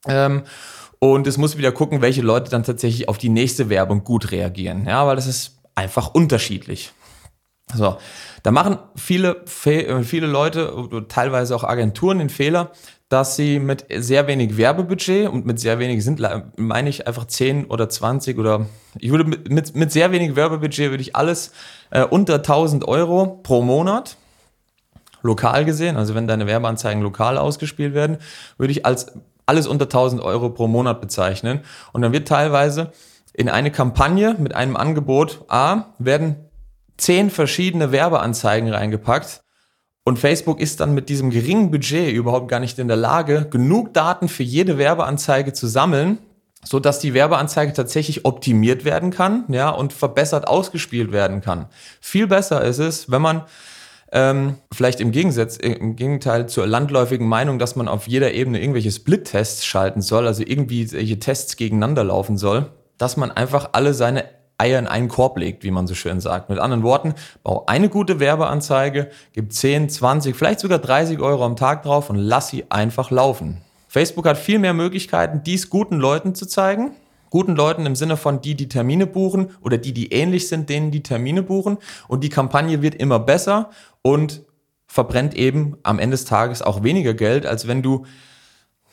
Ähm, 0.06 0.42
und 0.98 1.26
es 1.26 1.38
muss 1.38 1.56
wieder 1.56 1.72
gucken, 1.72 2.02
welche 2.02 2.22
Leute 2.22 2.50
dann 2.50 2.64
tatsächlich 2.64 3.08
auf 3.08 3.18
die 3.18 3.28
nächste 3.28 3.68
Werbung 3.68 4.04
gut 4.04 4.30
reagieren. 4.30 4.86
Ja, 4.86 5.06
weil 5.06 5.16
das 5.16 5.26
ist 5.26 5.58
einfach 5.74 6.14
unterschiedlich. 6.14 6.92
So, 7.74 7.98
da 8.42 8.50
machen 8.50 8.78
viele, 8.96 9.44
äh, 9.66 10.02
viele 10.02 10.26
Leute, 10.26 11.04
teilweise 11.08 11.54
auch 11.54 11.64
Agenturen 11.64 12.18
den 12.18 12.30
Fehler, 12.30 12.72
dass 13.10 13.36
sie 13.36 13.58
mit 13.58 13.86
sehr 13.94 14.26
wenig 14.26 14.56
Werbebudget 14.56 15.28
und 15.28 15.46
mit 15.46 15.60
sehr 15.60 15.78
wenig 15.78 16.02
sind, 16.02 16.22
meine 16.56 16.88
ich 16.88 17.06
einfach 17.06 17.26
10 17.26 17.66
oder 17.66 17.88
20 17.88 18.38
oder 18.38 18.66
ich 18.98 19.10
würde 19.10 19.24
mit, 19.24 19.50
mit, 19.50 19.76
mit 19.76 19.92
sehr 19.92 20.12
wenig 20.12 20.34
Werbebudget 20.36 20.90
würde 20.90 21.02
ich 21.02 21.16
alles 21.16 21.52
äh, 21.90 22.04
unter 22.04 22.36
1000 22.36 22.86
Euro 22.86 23.40
pro 23.42 23.62
Monat 23.62 24.16
lokal 25.22 25.64
gesehen, 25.64 25.96
also 25.96 26.14
wenn 26.14 26.26
deine 26.26 26.46
Werbeanzeigen 26.46 27.02
lokal 27.02 27.38
ausgespielt 27.38 27.92
werden, 27.92 28.18
würde 28.56 28.72
ich 28.72 28.86
als 28.86 29.12
alles 29.48 29.66
unter 29.66 29.86
1000 29.86 30.22
Euro 30.22 30.50
pro 30.50 30.68
Monat 30.68 31.00
bezeichnen. 31.00 31.60
Und 31.92 32.02
dann 32.02 32.12
wird 32.12 32.28
teilweise 32.28 32.92
in 33.32 33.48
eine 33.48 33.70
Kampagne 33.70 34.36
mit 34.38 34.54
einem 34.54 34.76
Angebot 34.76 35.44
A 35.48 35.86
werden 35.98 36.36
zehn 36.96 37.30
verschiedene 37.30 37.92
Werbeanzeigen 37.92 38.72
reingepackt 38.72 39.42
und 40.08 40.18
Facebook 40.18 40.58
ist 40.58 40.80
dann 40.80 40.94
mit 40.94 41.10
diesem 41.10 41.28
geringen 41.28 41.70
Budget 41.70 42.14
überhaupt 42.14 42.48
gar 42.48 42.60
nicht 42.60 42.78
in 42.78 42.88
der 42.88 42.96
Lage, 42.96 43.46
genug 43.50 43.92
Daten 43.92 44.30
für 44.30 44.42
jede 44.42 44.78
Werbeanzeige 44.78 45.52
zu 45.52 45.66
sammeln, 45.66 46.16
so 46.64 46.80
dass 46.80 46.98
die 46.98 47.12
Werbeanzeige 47.12 47.74
tatsächlich 47.74 48.24
optimiert 48.24 48.86
werden 48.86 49.10
kann, 49.10 49.44
ja, 49.48 49.68
und 49.68 49.92
verbessert 49.92 50.48
ausgespielt 50.48 51.12
werden 51.12 51.42
kann. 51.42 51.66
Viel 52.00 52.26
besser 52.26 52.64
ist 52.64 52.78
es, 52.78 53.10
wenn 53.10 53.20
man 53.20 53.42
ähm, 54.12 54.56
vielleicht 54.72 55.00
im 55.00 55.12
Gegensatz, 55.12 55.56
im 55.56 55.96
Gegenteil 55.96 56.48
zur 56.48 56.66
landläufigen 56.66 57.26
Meinung, 57.26 57.58
dass 57.58 57.76
man 57.76 57.88
auf 57.88 58.08
jeder 58.08 58.32
Ebene 58.32 58.60
irgendwelche 58.60 58.90
Split-Tests 58.90 59.64
schalten 59.64 60.00
soll, 60.00 60.26
also 60.26 60.42
irgendwie 60.46 60.86
solche 60.86 61.18
Tests 61.18 61.56
gegeneinander 61.56 62.04
laufen 62.04 62.38
soll, 62.38 62.66
dass 62.96 63.16
man 63.16 63.30
einfach 63.30 63.70
alle 63.72 63.94
seine 63.94 64.24
Eier 64.58 64.78
in 64.78 64.88
einen 64.88 65.08
Korb 65.08 65.38
legt, 65.38 65.62
wie 65.62 65.70
man 65.70 65.86
so 65.86 65.94
schön 65.94 66.20
sagt. 66.20 66.50
Mit 66.50 66.58
anderen 66.58 66.82
Worten, 66.82 67.14
bau 67.44 67.64
eine 67.66 67.88
gute 67.88 68.18
Werbeanzeige, 68.18 69.10
gib 69.32 69.52
10, 69.52 69.88
20, 69.88 70.34
vielleicht 70.34 70.60
sogar 70.60 70.78
30 70.80 71.20
Euro 71.20 71.44
am 71.44 71.54
Tag 71.54 71.84
drauf 71.84 72.10
und 72.10 72.16
lass 72.16 72.48
sie 72.48 72.64
einfach 72.70 73.10
laufen. 73.10 73.58
Facebook 73.88 74.26
hat 74.26 74.36
viel 74.36 74.58
mehr 74.58 74.74
Möglichkeiten, 74.74 75.42
dies 75.44 75.70
guten 75.70 75.98
Leuten 75.98 76.34
zu 76.34 76.46
zeigen. 76.46 76.90
Guten 77.30 77.56
Leuten 77.56 77.86
im 77.86 77.96
Sinne 77.96 78.16
von 78.16 78.40
die, 78.40 78.54
die 78.54 78.68
Termine 78.68 79.06
buchen 79.06 79.50
oder 79.60 79.78
die, 79.78 79.92
die 79.92 80.12
ähnlich 80.12 80.48
sind, 80.48 80.68
denen 80.68 80.90
die 80.90 81.02
Termine 81.02 81.42
buchen. 81.42 81.78
Und 82.08 82.24
die 82.24 82.28
Kampagne 82.28 82.82
wird 82.82 82.94
immer 82.94 83.18
besser 83.18 83.70
und 84.02 84.42
verbrennt 84.86 85.34
eben 85.34 85.76
am 85.82 85.98
Ende 85.98 86.16
des 86.16 86.24
Tages 86.24 86.62
auch 86.62 86.82
weniger 86.82 87.14
Geld, 87.14 87.46
als 87.46 87.68
wenn 87.68 87.82
du 87.82 88.06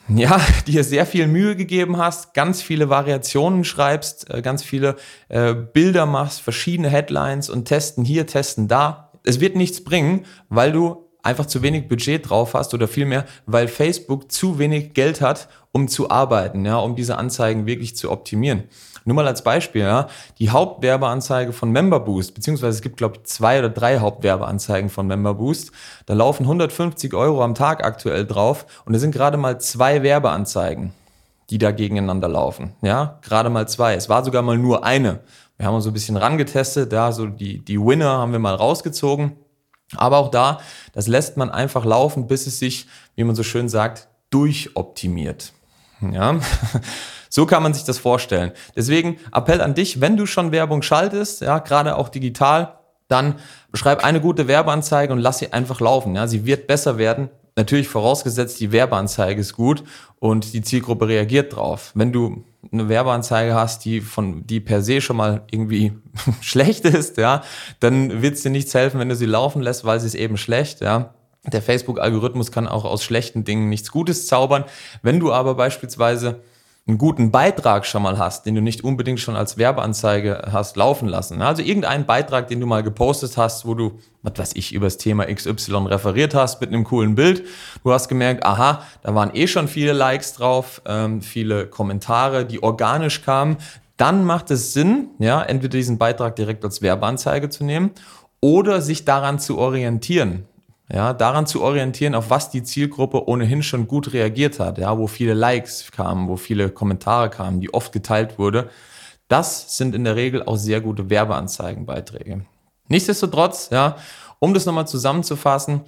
ja, 0.08 0.40
dir 0.68 0.84
sehr 0.84 1.06
viel 1.06 1.28
Mühe 1.28 1.56
gegeben 1.56 1.98
hast, 1.98 2.34
ganz 2.34 2.62
viele 2.62 2.90
Variationen 2.90 3.64
schreibst, 3.64 4.30
äh, 4.30 4.42
ganz 4.42 4.64
viele 4.64 4.96
äh, 5.30 5.54
Bilder 5.54 6.06
machst, 6.06 6.42
verschiedene 6.42 6.90
Headlines 6.90 7.50
und 7.50 7.66
testen 7.66 8.06
hier, 8.06 8.28
testen 8.28 8.68
da. 8.68 9.12
Es 9.24 9.40
wird 9.40 9.56
nichts 9.56 9.84
bringen, 9.84 10.26
weil 10.50 10.72
du 10.72 11.05
einfach 11.26 11.46
zu 11.46 11.62
wenig 11.62 11.88
Budget 11.88 12.30
drauf 12.30 12.54
hast 12.54 12.74
oder 12.74 12.88
vielmehr, 12.88 13.26
weil 13.46 13.68
Facebook 13.68 14.32
zu 14.32 14.60
wenig 14.60 14.94
Geld 14.94 15.22
hat, 15.22 15.48
um 15.72 15.88
zu 15.88 16.10
arbeiten, 16.10 16.66
ja, 16.66 16.78
um 16.78 16.96
diese 16.96 17.18
Anzeigen 17.18 17.66
wirklich 17.66 17.96
zu 17.96 18.12
optimieren. 18.12 18.64
Nur 19.08 19.16
mal 19.16 19.28
als 19.28 19.44
Beispiel, 19.44 19.82
ja, 19.82 20.08
die 20.40 20.50
Hauptwerbeanzeige 20.50 21.54
von 21.54 21.72
MemberBoost, 21.72 22.34
beziehungsweise 22.34 22.78
es 22.78 22.82
gibt, 22.82 22.98
glaube 22.98 23.18
ich, 23.18 23.24
zwei 23.26 23.60
oder 23.60 23.70
drei 23.70 24.00
Hauptwerbeanzeigen 24.00 24.90
von 24.90 25.06
MemberBoost. 25.06 25.72
Da 26.08 26.16
laufen 26.16 26.44
150 26.44 27.14
Euro 27.14 27.44
am 27.44 27.54
Tag 27.54 27.86
aktuell 27.86 28.26
drauf 28.26 28.66
und 28.86 28.96
es 28.96 29.02
sind 29.02 29.12
gerade 29.12 29.38
mal 29.38 29.60
zwei 29.60 30.02
Werbeanzeigen, 30.02 30.92
die 31.52 31.60
da 31.60 31.70
gegeneinander 31.72 32.28
laufen. 32.28 32.74
Ja, 32.82 33.20
gerade 33.22 33.52
mal 33.52 33.68
zwei. 33.68 33.94
Es 33.94 34.10
war 34.10 34.26
sogar 34.26 34.42
mal 34.42 34.58
nur 34.58 34.84
eine. 34.84 35.20
Wir 35.58 35.68
haben 35.68 35.76
uns 35.76 35.84
so 35.84 35.92
ein 35.92 35.94
bisschen 35.94 36.18
rangetestet, 36.18 36.92
da 36.92 37.12
so 37.12 37.28
die, 37.28 37.64
die 37.64 37.80
Winner 37.80 38.18
haben 38.18 38.32
wir 38.32 38.40
mal 38.40 38.56
rausgezogen. 38.56 39.34
Aber 39.98 40.18
auch 40.18 40.30
da, 40.30 40.60
das 40.94 41.08
lässt 41.08 41.38
man 41.38 41.50
einfach 41.50 41.86
laufen, 41.86 42.28
bis 42.28 42.48
es 42.48 42.60
sich, 42.60 42.88
wie 43.16 43.24
man 43.24 43.36
so 43.36 43.44
schön 43.44 43.70
sagt, 43.70 44.08
durchoptimiert. 44.30 45.54
Ja, 46.12 46.40
so 47.30 47.46
kann 47.46 47.64
man 47.64 47.74
sich 47.74 47.84
das 47.84 47.98
vorstellen. 47.98 48.52
Deswegen 48.76 49.18
Appell 49.34 49.62
an 49.62 49.76
dich, 49.76 50.02
wenn 50.02 50.18
du 50.18 50.26
schon 50.26 50.52
Werbung 50.52 50.82
schaltest, 50.82 51.42
ja, 51.42 51.60
gerade 51.60 51.98
auch 51.98 52.10
digital, 52.10 52.80
dann 53.08 53.36
schreib 53.74 54.04
eine 54.04 54.20
gute 54.20 54.48
Werbeanzeige 54.48 55.14
und 55.14 55.20
lass 55.20 55.40
sie 55.40 55.54
einfach 55.54 55.80
laufen. 55.80 56.16
Ja, 56.16 56.28
sie 56.28 56.46
wird 56.46 56.68
besser 56.68 56.98
werden, 56.98 57.30
Natürlich 57.58 57.88
vorausgesetzt, 57.88 58.60
die 58.60 58.74
Werbeanzeige 58.74 59.40
ist 59.40 59.54
gut 59.54 59.84
und 60.20 60.54
die 60.54 60.62
Zielgruppe 60.62 61.08
reagiert 61.08 61.56
drauf. 61.56 61.92
Wenn 61.96 62.12
du 62.12 62.44
eine 62.72 62.90
Werbeanzeige 62.90 63.54
hast, 63.54 63.86
die 63.86 64.02
von, 64.02 64.46
die 64.46 64.60
per 64.60 64.82
se 64.82 65.02
schon 65.02 65.18
mal 65.18 65.44
irgendwie 65.52 65.94
schlecht 66.42 66.86
ist, 66.86 67.18
ja, 67.18 67.44
dann 67.80 68.22
wird 68.22 68.36
es 68.36 68.44
dir 68.44 68.50
nichts 68.50 68.74
helfen, 68.74 69.00
wenn 69.00 69.10
du 69.10 69.16
sie 69.16 69.26
laufen 69.26 69.62
lässt, 69.62 69.86
weil 69.86 70.00
sie 70.00 70.08
ist 70.08 70.16
eben 70.16 70.38
schlecht, 70.38 70.82
ja. 70.82 71.14
Der 71.52 71.62
Facebook-Algorithmus 71.62 72.52
kann 72.52 72.68
auch 72.68 72.86
aus 72.86 73.04
schlechten 73.04 73.44
Dingen 73.44 73.70
nichts 73.70 73.92
Gutes 73.92 74.26
zaubern. 74.26 74.64
Wenn 75.04 75.20
du 75.20 75.32
aber 75.32 75.54
beispielsweise 75.54 76.42
einen 76.88 77.00
guten 77.00 77.32
Beitrag 77.32 77.84
schon 77.88 78.04
mal 78.04 78.20
hast, 78.20 78.46
den 78.46 78.54
du 78.54 78.62
nicht 78.62 78.84
unbedingt 78.84 79.20
schon 79.20 79.36
als 79.36 79.58
Werbeanzeige 79.58 80.50
hast 80.52 80.78
laufen 80.78 81.08
lassen. 81.08 81.42
Also 81.42 81.64
irgendeinen 81.64 82.06
Beitrag, 82.06 82.48
den 82.48 82.60
du 82.60 82.68
mal 82.68 82.84
gepostet 82.84 83.38
hast, 83.38 83.66
wo 83.66 83.74
du, 83.74 84.00
was 84.22 84.34
weiß 84.38 84.52
ich, 84.56 84.72
über 84.72 84.86
das 84.86 84.98
Thema 84.98 85.26
XY 85.26 85.88
referiert 85.88 86.36
hast 86.36 86.62
mit 86.62 86.70
einem 86.70 86.84
coolen 86.84 87.16
Bild. 87.16 87.44
Du 87.84 87.92
hast 87.92 88.08
gemerkt, 88.08 88.46
aha, 88.46 88.84
da 89.02 89.16
waren 89.16 89.32
eh 89.34 89.48
schon 89.48 89.68
viele 89.68 89.94
Likes 89.94 90.34
drauf, 90.34 90.84
ähm, 90.86 91.24
viele 91.24 91.66
Kommentare, 91.66 92.46
die 92.46 92.62
organisch 92.62 93.24
kamen. 93.24 93.58
Dann 93.98 94.24
macht 94.24 94.52
es 94.52 94.74
Sinn, 94.74 95.08
ja, 95.18 95.42
entweder 95.42 95.78
diesen 95.78 95.98
Beitrag 95.98 96.36
direkt 96.36 96.64
als 96.64 96.84
Werbeanzeige 96.84 97.50
zu 97.50 97.64
nehmen 97.64 97.92
oder 98.42 98.82
sich 98.82 99.06
daran 99.06 99.40
zu 99.40 99.58
orientieren 99.58 100.46
ja, 100.92 101.14
daran 101.14 101.48
zu 101.48 101.64
orientieren, 101.64 102.16
auf 102.16 102.30
was 102.30 102.50
die 102.50 102.64
Zielgruppe 102.64 103.28
ohnehin 103.28 103.64
schon 103.64 103.88
gut 103.88 104.14
reagiert 104.14 104.60
hat, 104.60 104.78
ja, 104.78 104.98
wo 104.98 105.08
viele 105.08 105.34
Likes 105.34 105.92
kamen, 105.92 106.28
wo 106.28 106.38
viele 106.38 106.70
Kommentare 106.70 107.30
kamen, 107.30 107.60
die 107.60 107.74
oft 107.74 107.92
geteilt 107.92 108.38
wurde. 108.38 108.70
Das 109.28 109.78
sind 109.78 109.96
in 109.96 110.04
der 110.04 110.16
Regel 110.16 110.44
auch 110.44 110.58
sehr 110.58 110.82
gute 110.82 111.10
Werbeanzeigenbeiträge. 111.10 112.46
Nichtsdestotrotz, 112.88 113.70
ja, 113.72 113.96
um 114.40 114.54
das 114.54 114.66
nochmal 114.68 114.88
zusammenzufassen, 114.88 115.82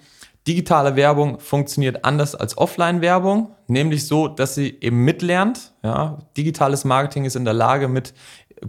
digitale 0.47 0.95
Werbung 0.95 1.39
funktioniert 1.39 2.03
anders 2.05 2.33
als 2.33 2.57
Offline-Werbung, 2.57 3.51
nämlich 3.67 4.07
so, 4.07 4.27
dass 4.27 4.55
sie 4.55 4.77
eben 4.81 5.03
mitlernt. 5.03 5.73
Ja, 5.83 6.17
digitales 6.35 6.85
Marketing 6.85 7.25
ist 7.25 7.35
in 7.35 7.45
der 7.45 7.53
Lage, 7.53 7.87
mit 7.87 8.13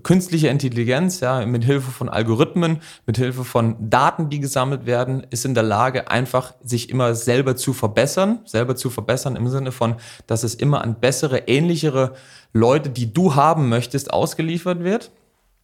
künstliche 0.02 0.48
Intelligenz, 0.48 1.20
ja, 1.20 1.44
mit 1.46 1.64
Hilfe 1.64 1.90
von 1.90 2.08
Algorithmen, 2.08 2.80
mit 3.06 3.16
Hilfe 3.16 3.44
von 3.44 3.76
Daten, 3.90 4.28
die 4.28 4.40
gesammelt 4.40 4.86
werden, 4.86 5.26
ist 5.30 5.44
in 5.44 5.54
der 5.54 5.62
Lage, 5.62 6.10
einfach 6.10 6.54
sich 6.62 6.90
immer 6.90 7.14
selber 7.14 7.56
zu 7.56 7.72
verbessern, 7.72 8.40
selber 8.44 8.76
zu 8.76 8.90
verbessern 8.90 9.36
im 9.36 9.48
Sinne 9.48 9.72
von, 9.72 9.96
dass 10.26 10.42
es 10.42 10.54
immer 10.54 10.82
an 10.82 11.00
bessere, 11.00 11.48
ähnlichere 11.48 12.14
Leute, 12.52 12.90
die 12.90 13.12
du 13.12 13.34
haben 13.34 13.68
möchtest, 13.68 14.12
ausgeliefert 14.12 14.84
wird. 14.84 15.10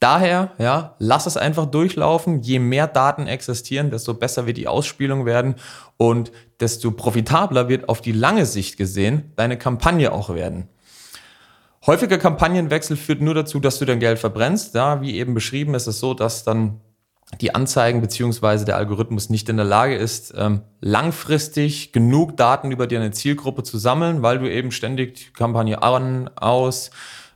Daher, 0.00 0.50
ja, 0.59 0.97
lass 0.99 1.26
es 1.26 1.37
einfach 1.37 1.66
durchlaufen. 1.66 2.43
Je 2.43 2.59
mehr 2.59 2.87
Daten 2.87 3.26
existieren, 3.26 3.90
desto 3.90 4.12
besser 4.12 4.47
wird 4.47 4.59
die 4.59 4.69
Ausspielung 4.69 5.25
werden 5.25 5.54
und 5.97 6.31
desto 6.61 6.90
profitabler 6.90 7.69
wird 7.69 7.88
auf 7.88 8.02
die 8.02 8.12
lange 8.12 8.45
Sicht 8.45 8.76
gesehen 8.76 9.33
deine 9.37 9.57
Kampagne 9.57 10.12
auch 10.12 10.35
werden. 10.35 10.69
Häufiger 11.87 12.17
Kampagnenwechsel 12.17 12.97
führt 12.97 13.21
nur 13.21 13.35
dazu, 13.35 13.61
dass 13.61 13.79
du 13.79 13.85
dein 13.85 14.00
Geld 14.00 14.19
verbrennst. 14.19 14.75
Ja, 14.75 15.03
wie 15.03 15.17
eben 15.17 15.35
beschrieben 15.35 15.75
ist 15.75 15.87
es 15.87 16.00
so, 16.00 16.14
dass 16.14 16.43
dann 16.43 16.81
die 17.41 17.55
Anzeigen 17.55 18.00
beziehungsweise 18.00 18.64
der 18.64 18.76
Algorithmus 18.76 19.29
nicht 19.29 19.49
in 19.49 19.57
der 19.57 19.67
Lage 19.67 19.97
ist, 19.97 20.33
ähm, 20.37 20.62
langfristig 20.81 21.93
genug 21.93 22.37
Daten 22.37 22.71
über 22.71 22.87
deine 22.87 23.11
Zielgruppe 23.11 23.64
zu 23.64 23.76
sammeln, 23.76 24.23
weil 24.23 24.38
du 24.38 24.50
eben 24.50 24.71
ständig 24.71 25.14
die 25.14 25.33
Kampagne 25.33 25.83
an, 25.83 26.31
aus 26.37 26.91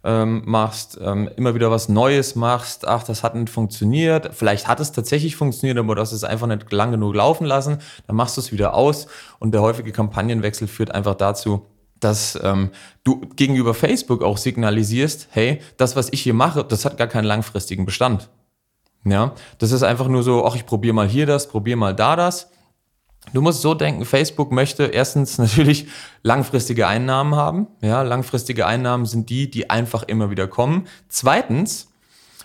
ähm, 0.05 0.43
machst, 0.47 0.99
ähm, 1.03 1.29
immer 1.37 1.55
wieder 1.55 1.71
was 1.71 1.89
Neues 1.89 2.35
machst, 2.35 2.87
ach, 2.87 3.03
das 3.03 3.23
hat 3.23 3.35
nicht 3.35 3.51
funktioniert, 3.51 4.31
vielleicht 4.33 4.69
hat 4.69 4.79
es 4.81 4.93
tatsächlich 4.93 5.37
funktioniert, 5.37 5.79
aber 5.79 5.97
du 5.97 6.01
hast 6.01 6.13
es 6.13 6.25
einfach 6.25 6.47
nicht 6.47 6.71
lang 6.73 6.93
genug 6.93 7.15
laufen 7.15 7.45
lassen, 7.45 7.79
dann 8.07 8.17
machst 8.17 8.37
du 8.37 8.41
es 8.41 8.53
wieder 8.53 8.75
aus. 8.75 9.09
Und 9.41 9.53
der 9.53 9.63
häufige 9.63 9.93
Kampagnenwechsel 9.93 10.69
führt 10.69 10.95
einfach 10.95 11.17
dazu, 11.17 11.67
dass 12.01 12.39
ähm, 12.43 12.71
du 13.05 13.21
gegenüber 13.37 13.75
Facebook 13.75 14.23
auch 14.23 14.39
signalisierst, 14.39 15.29
hey, 15.31 15.61
das, 15.77 15.97
was 15.97 16.13
ich 16.13 16.23
hier 16.23 16.35
mache, 16.35 16.65
das 16.65 16.85
hat 16.85 16.97
gar 16.97 17.07
keinen 17.07 17.25
langfristigen 17.25 17.85
Bestand. 17.85 18.31
Ja, 19.05 19.35
das 19.59 19.73
ist 19.73 19.83
einfach 19.83 20.09
nur 20.09 20.23
so, 20.23 20.45
ach, 20.45 20.55
ich 20.55 20.67
probiere 20.67 20.95
mal 20.95 21.09
hier 21.09 21.27
das, 21.27 21.49
probiere 21.49 21.77
mal 21.77 21.95
da 21.95 22.17
das. 22.17 22.51
Du 23.33 23.41
musst 23.43 23.63
so 23.63 23.75
denken, 23.75 24.05
Facebook 24.05 24.53
möchte 24.53 24.85
erstens 24.85 25.39
natürlich 25.39 25.87
langfristige 26.23 26.87
Einnahmen 26.87 27.35
haben. 27.35 27.69
Ja, 27.81 28.03
langfristige 28.03 28.67
Einnahmen 28.67 29.07
sind 29.07 29.31
die, 29.31 29.51
die 29.51 29.71
einfach 29.71 30.03
immer 30.05 30.31
wieder 30.31 30.47
kommen. 30.47 30.87
Zweitens, 31.09 31.89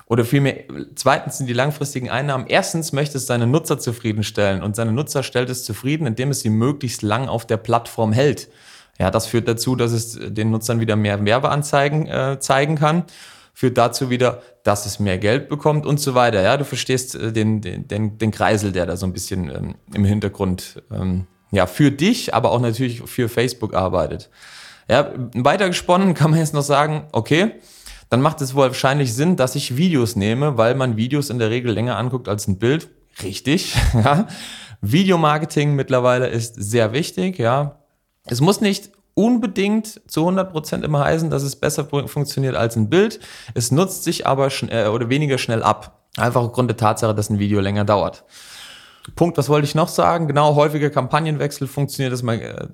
oder 0.06 0.26
vielmehr, 0.26 0.66
zweitens 0.96 1.38
sind 1.38 1.48
die 1.48 1.54
langfristigen 1.54 2.10
Einnahmen. 2.10 2.46
Erstens 2.48 2.92
möchte 2.92 3.18
es 3.18 3.26
seine 3.26 3.48
Nutzer 3.48 3.80
zufriedenstellen 3.80 4.62
und 4.62 4.76
seine 4.76 4.92
Nutzer 4.92 5.24
stellt 5.24 5.50
es 5.50 5.64
zufrieden, 5.64 6.06
indem 6.06 6.30
es 6.30 6.42
sie 6.42 6.50
möglichst 6.50 7.02
lang 7.02 7.30
auf 7.30 7.48
der 7.48 7.58
Plattform 7.58 8.12
hält. 8.12 8.50
Ja, 9.00 9.10
das 9.12 9.26
führt 9.26 9.48
dazu, 9.48 9.76
dass 9.76 9.92
es 9.92 10.20
den 10.20 10.52
Nutzern 10.52 10.80
wieder 10.80 10.96
mehr 10.96 11.24
Werbeanzeigen 11.24 12.08
äh, 12.08 12.40
zeigen 12.40 12.76
kann. 12.76 13.04
Führt 13.54 13.78
dazu 13.78 14.10
wieder, 14.10 14.42
dass 14.64 14.86
es 14.86 15.00
mehr 15.00 15.18
Geld 15.18 15.50
bekommt 15.50 15.86
und 15.86 16.00
so 16.00 16.16
weiter. 16.16 16.42
Ja, 16.42 16.58
du 16.58 16.66
verstehst 16.66 17.16
äh, 17.16 17.32
den, 17.32 17.62
den, 17.62 17.88
den, 17.88 18.18
den 18.18 18.32
Kreisel, 18.32 18.72
der 18.72 18.86
da 18.86 18.98
so 18.98 19.06
ein 19.06 19.14
bisschen 19.14 19.50
ähm, 19.50 19.76
im 19.94 20.06
Hintergrund 20.06 20.82
ähm, 20.92 21.28
ja, 21.52 21.68
für 21.68 21.92
dich, 21.92 22.34
aber 22.34 22.52
auch 22.52 22.60
natürlich 22.60 23.02
für 23.02 23.30
Facebook 23.30 23.74
arbeitet. 23.76 24.30
Ja, 24.90 25.12
weiter 25.36 25.68
gesponnen 25.68 26.14
kann 26.14 26.32
man 26.32 26.40
jetzt 26.40 26.54
noch 26.54 26.64
sagen, 26.64 27.08
okay, 27.12 27.52
dann 28.10 28.22
macht 28.22 28.42
es 28.42 28.54
wohl 28.54 28.68
wahrscheinlich 28.68 29.14
Sinn, 29.14 29.38
dass 29.38 29.56
ich 29.56 29.78
Videos 29.78 30.16
nehme, 30.16 30.58
weil 30.58 30.76
man 30.76 30.98
Videos 30.98 31.30
in 31.30 31.40
der 31.40 31.50
Regel 31.50 31.72
länger 31.72 31.98
anguckt 31.98 32.28
als 32.28 32.48
ein 32.48 32.60
Bild. 32.60 32.90
Richtig, 33.24 33.76
ja. 33.94 34.28
Videomarketing 34.82 35.76
mittlerweile 35.76 36.28
ist 36.28 36.56
sehr 36.56 36.92
wichtig, 36.92 37.40
ja. 37.40 37.83
Es 38.26 38.42
muss 38.42 38.62
nicht 38.62 38.92
unbedingt 39.16 40.02
zu 40.10 40.28
100% 40.28 40.84
immer 40.84 41.04
heißen, 41.04 41.30
dass 41.30 41.44
es 41.44 41.56
besser 41.56 41.86
funktioniert 41.86 42.56
als 42.56 42.76
ein 42.76 42.90
Bild. 42.90 43.20
Es 43.54 43.72
nutzt 43.72 44.04
sich 44.04 44.26
aber 44.26 44.50
äh, 44.70 44.88
oder 44.88 45.10
weniger 45.10 45.38
schnell 45.38 45.64
ab. 45.64 46.08
Einfach 46.18 46.42
aufgrund 46.42 46.70
der 46.70 46.78
Tatsache, 46.78 47.14
dass 47.14 47.30
ein 47.30 47.40
Video 47.40 47.60
länger 47.60 47.86
dauert. 47.86 48.24
Punkt, 49.16 49.38
was 49.38 49.50
wollte 49.50 49.66
ich 49.66 49.76
noch 49.76 49.90
sagen? 49.90 50.28
Genau, 50.28 50.56
häufiger 50.56 50.90
Kampagnenwechsel 50.90 51.68
funktioniert, 51.68 52.14
dass 52.14 52.24
man, 52.24 52.40
äh, 52.40 52.68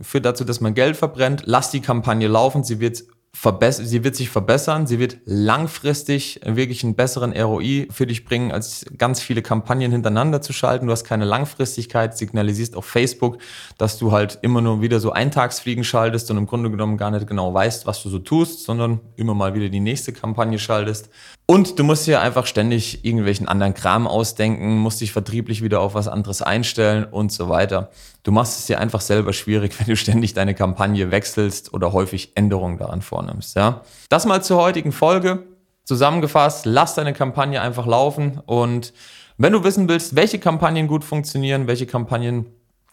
führt 0.00 0.24
dazu, 0.24 0.44
dass 0.44 0.60
man 0.60 0.74
Geld 0.74 0.96
verbrennt. 0.96 1.42
Lass 1.44 1.70
die 1.70 1.80
Kampagne 1.80 2.28
laufen, 2.28 2.64
sie 2.64 2.80
wird 2.80 3.04
verbessern, 3.32 3.86
sie 3.86 4.02
wird 4.02 4.16
sich 4.16 4.28
verbessern, 4.28 4.86
sie 4.86 4.98
wird 4.98 5.18
langfristig 5.24 6.40
wirklich 6.44 6.82
einen 6.82 6.96
besseren 6.96 7.32
ROI 7.32 7.86
für 7.90 8.06
dich 8.06 8.24
bringen, 8.24 8.50
als 8.50 8.84
ganz 8.98 9.20
viele 9.20 9.40
Kampagnen 9.40 9.92
hintereinander 9.92 10.42
zu 10.42 10.52
schalten. 10.52 10.86
Du 10.86 10.92
hast 10.92 11.04
keine 11.04 11.24
Langfristigkeit, 11.24 12.18
signalisierst 12.18 12.74
auf 12.74 12.84
Facebook, 12.84 13.38
dass 13.78 13.98
du 13.98 14.10
halt 14.10 14.40
immer 14.42 14.60
nur 14.60 14.82
wieder 14.82 14.98
so 14.98 15.12
Eintagsfliegen 15.12 15.84
schaltest 15.84 16.30
und 16.30 16.38
im 16.38 16.46
Grunde 16.46 16.70
genommen 16.70 16.96
gar 16.96 17.12
nicht 17.12 17.26
genau 17.26 17.54
weißt, 17.54 17.86
was 17.86 18.02
du 18.02 18.08
so 18.08 18.18
tust, 18.18 18.64
sondern 18.64 19.00
immer 19.16 19.34
mal 19.34 19.54
wieder 19.54 19.68
die 19.68 19.80
nächste 19.80 20.12
Kampagne 20.12 20.58
schaltest. 20.58 21.08
Und 21.46 21.78
du 21.78 21.84
musst 21.84 22.06
dir 22.06 22.20
einfach 22.20 22.46
ständig 22.46 23.04
irgendwelchen 23.04 23.48
anderen 23.48 23.74
Kram 23.74 24.06
ausdenken, 24.06 24.78
musst 24.78 25.00
dich 25.00 25.12
vertrieblich 25.12 25.62
wieder 25.62 25.80
auf 25.80 25.94
was 25.94 26.08
anderes 26.08 26.42
einstellen 26.42 27.04
und 27.04 27.32
so 27.32 27.48
weiter. 27.48 27.90
Du 28.22 28.32
machst 28.32 28.58
es 28.58 28.66
dir 28.66 28.78
einfach 28.80 29.00
selber 29.00 29.32
schwierig, 29.32 29.72
wenn 29.78 29.86
du 29.86 29.96
ständig 29.96 30.34
deine 30.34 30.54
Kampagne 30.54 31.10
wechselst 31.10 31.72
oder 31.72 31.92
häufig 31.92 32.32
Änderungen 32.36 32.78
daran 32.78 33.02
vornimmst. 33.02 33.56
Ja? 33.56 33.82
Das 34.08 34.26
mal 34.26 34.42
zur 34.42 34.60
heutigen 34.60 34.92
Folge. 34.92 35.44
Zusammengefasst, 35.84 36.66
lass 36.66 36.94
deine 36.94 37.12
Kampagne 37.12 37.60
einfach 37.60 37.86
laufen 37.86 38.40
und 38.46 38.92
wenn 39.38 39.54
du 39.54 39.64
wissen 39.64 39.88
willst, 39.88 40.14
welche 40.14 40.38
Kampagnen 40.38 40.86
gut 40.86 41.02
funktionieren, 41.02 41.66
welche 41.66 41.86
Kampagnen 41.86 42.46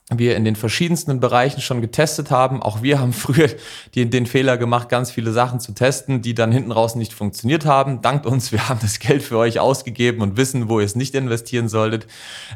wir 0.10 0.38
in 0.38 0.46
den 0.46 0.56
verschiedensten 0.56 1.20
Bereichen 1.20 1.60
schon 1.60 1.82
getestet 1.82 2.32
haben. 2.32 2.62
Auch 2.64 2.82
wir 2.82 3.00
haben 3.00 3.12
früher 3.14 3.50
die, 3.94 4.10
den 4.10 4.26
Fehler 4.26 4.58
gemacht, 4.58 4.88
ganz 4.88 5.12
viele 5.12 5.34
Sachen 5.34 5.60
zu 5.60 5.74
testen, 5.74 6.22
die 6.22 6.34
dann 6.34 6.52
hinten 6.52 6.72
raus 6.72 6.96
nicht 6.96 7.14
funktioniert 7.14 7.66
haben. 7.66 8.02
Dankt 8.02 8.26
uns, 8.26 8.52
wir 8.52 8.70
haben 8.70 8.80
das 8.82 9.00
Geld 9.00 9.24
für 9.24 9.38
euch 9.38 9.60
ausgegeben 9.60 10.22
und 10.22 10.38
wissen, 10.38 10.70
wo 10.70 10.80
ihr 10.80 10.86
es 10.86 10.96
nicht 10.96 11.16
investieren 11.16 11.68
solltet. 11.68 12.08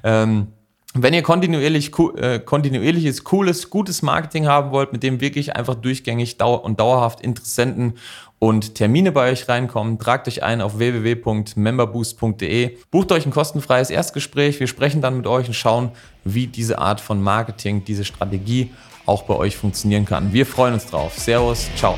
Ähm, 0.04 0.48
wenn 0.94 1.14
ihr 1.14 1.22
kontinuierlich, 1.22 1.92
äh, 2.18 2.40
kontinuierliches, 2.40 3.24
cooles, 3.24 3.70
gutes 3.70 4.02
Marketing 4.02 4.48
haben 4.48 4.72
wollt, 4.72 4.92
mit 4.92 5.04
dem 5.04 5.22
wirklich 5.22 5.56
einfach 5.56 5.76
durchgängig 5.76 6.38
dau 6.38 6.56
und 6.56 6.80
dauerhaft 6.80 7.22
Interessenten 7.22 7.94
und 8.40 8.76
Termine 8.76 9.12
bei 9.12 9.32
euch 9.32 9.48
reinkommen, 9.48 10.00
tragt 10.00 10.28
euch 10.28 10.44
ein 10.44 10.60
auf 10.62 10.80
www.memberboost.de, 10.80 12.78
bucht 12.90 13.12
euch 13.12 13.26
ein 13.26 13.32
kostenfreies 13.32 13.90
Erstgespräch, 13.90 14.60
wir 14.60 14.68
sprechen 14.68 15.02
dann 15.02 15.16
mit 15.16 15.28
euch 15.28 15.48
und 15.48 15.54
schauen, 15.54 15.92
wie 16.26 16.48
diese 16.48 16.80
Art 16.80 17.00
von 17.00 17.22
Marketing, 17.22 17.86
diese 17.86 18.04
Strategie 18.04 18.72
auch 19.06 19.24
bei 19.24 19.36
euch 19.36 19.56
funktionieren 19.56 20.06
kann. 20.06 20.34
Wir 20.34 20.46
freuen 20.46 20.74
uns 20.74 20.86
drauf. 20.88 21.18
Servus, 21.18 21.70
ciao. 21.76 21.98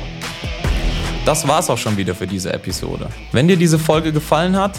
Das 1.24 1.48
war's 1.48 1.70
auch 1.70 1.78
schon 1.78 1.96
wieder 1.96 2.14
für 2.14 2.26
diese 2.26 2.52
Episode. 2.52 3.08
Wenn 3.32 3.48
dir 3.48 3.56
diese 3.56 3.78
Folge 3.78 4.12
gefallen 4.12 4.56
hat, 4.56 4.78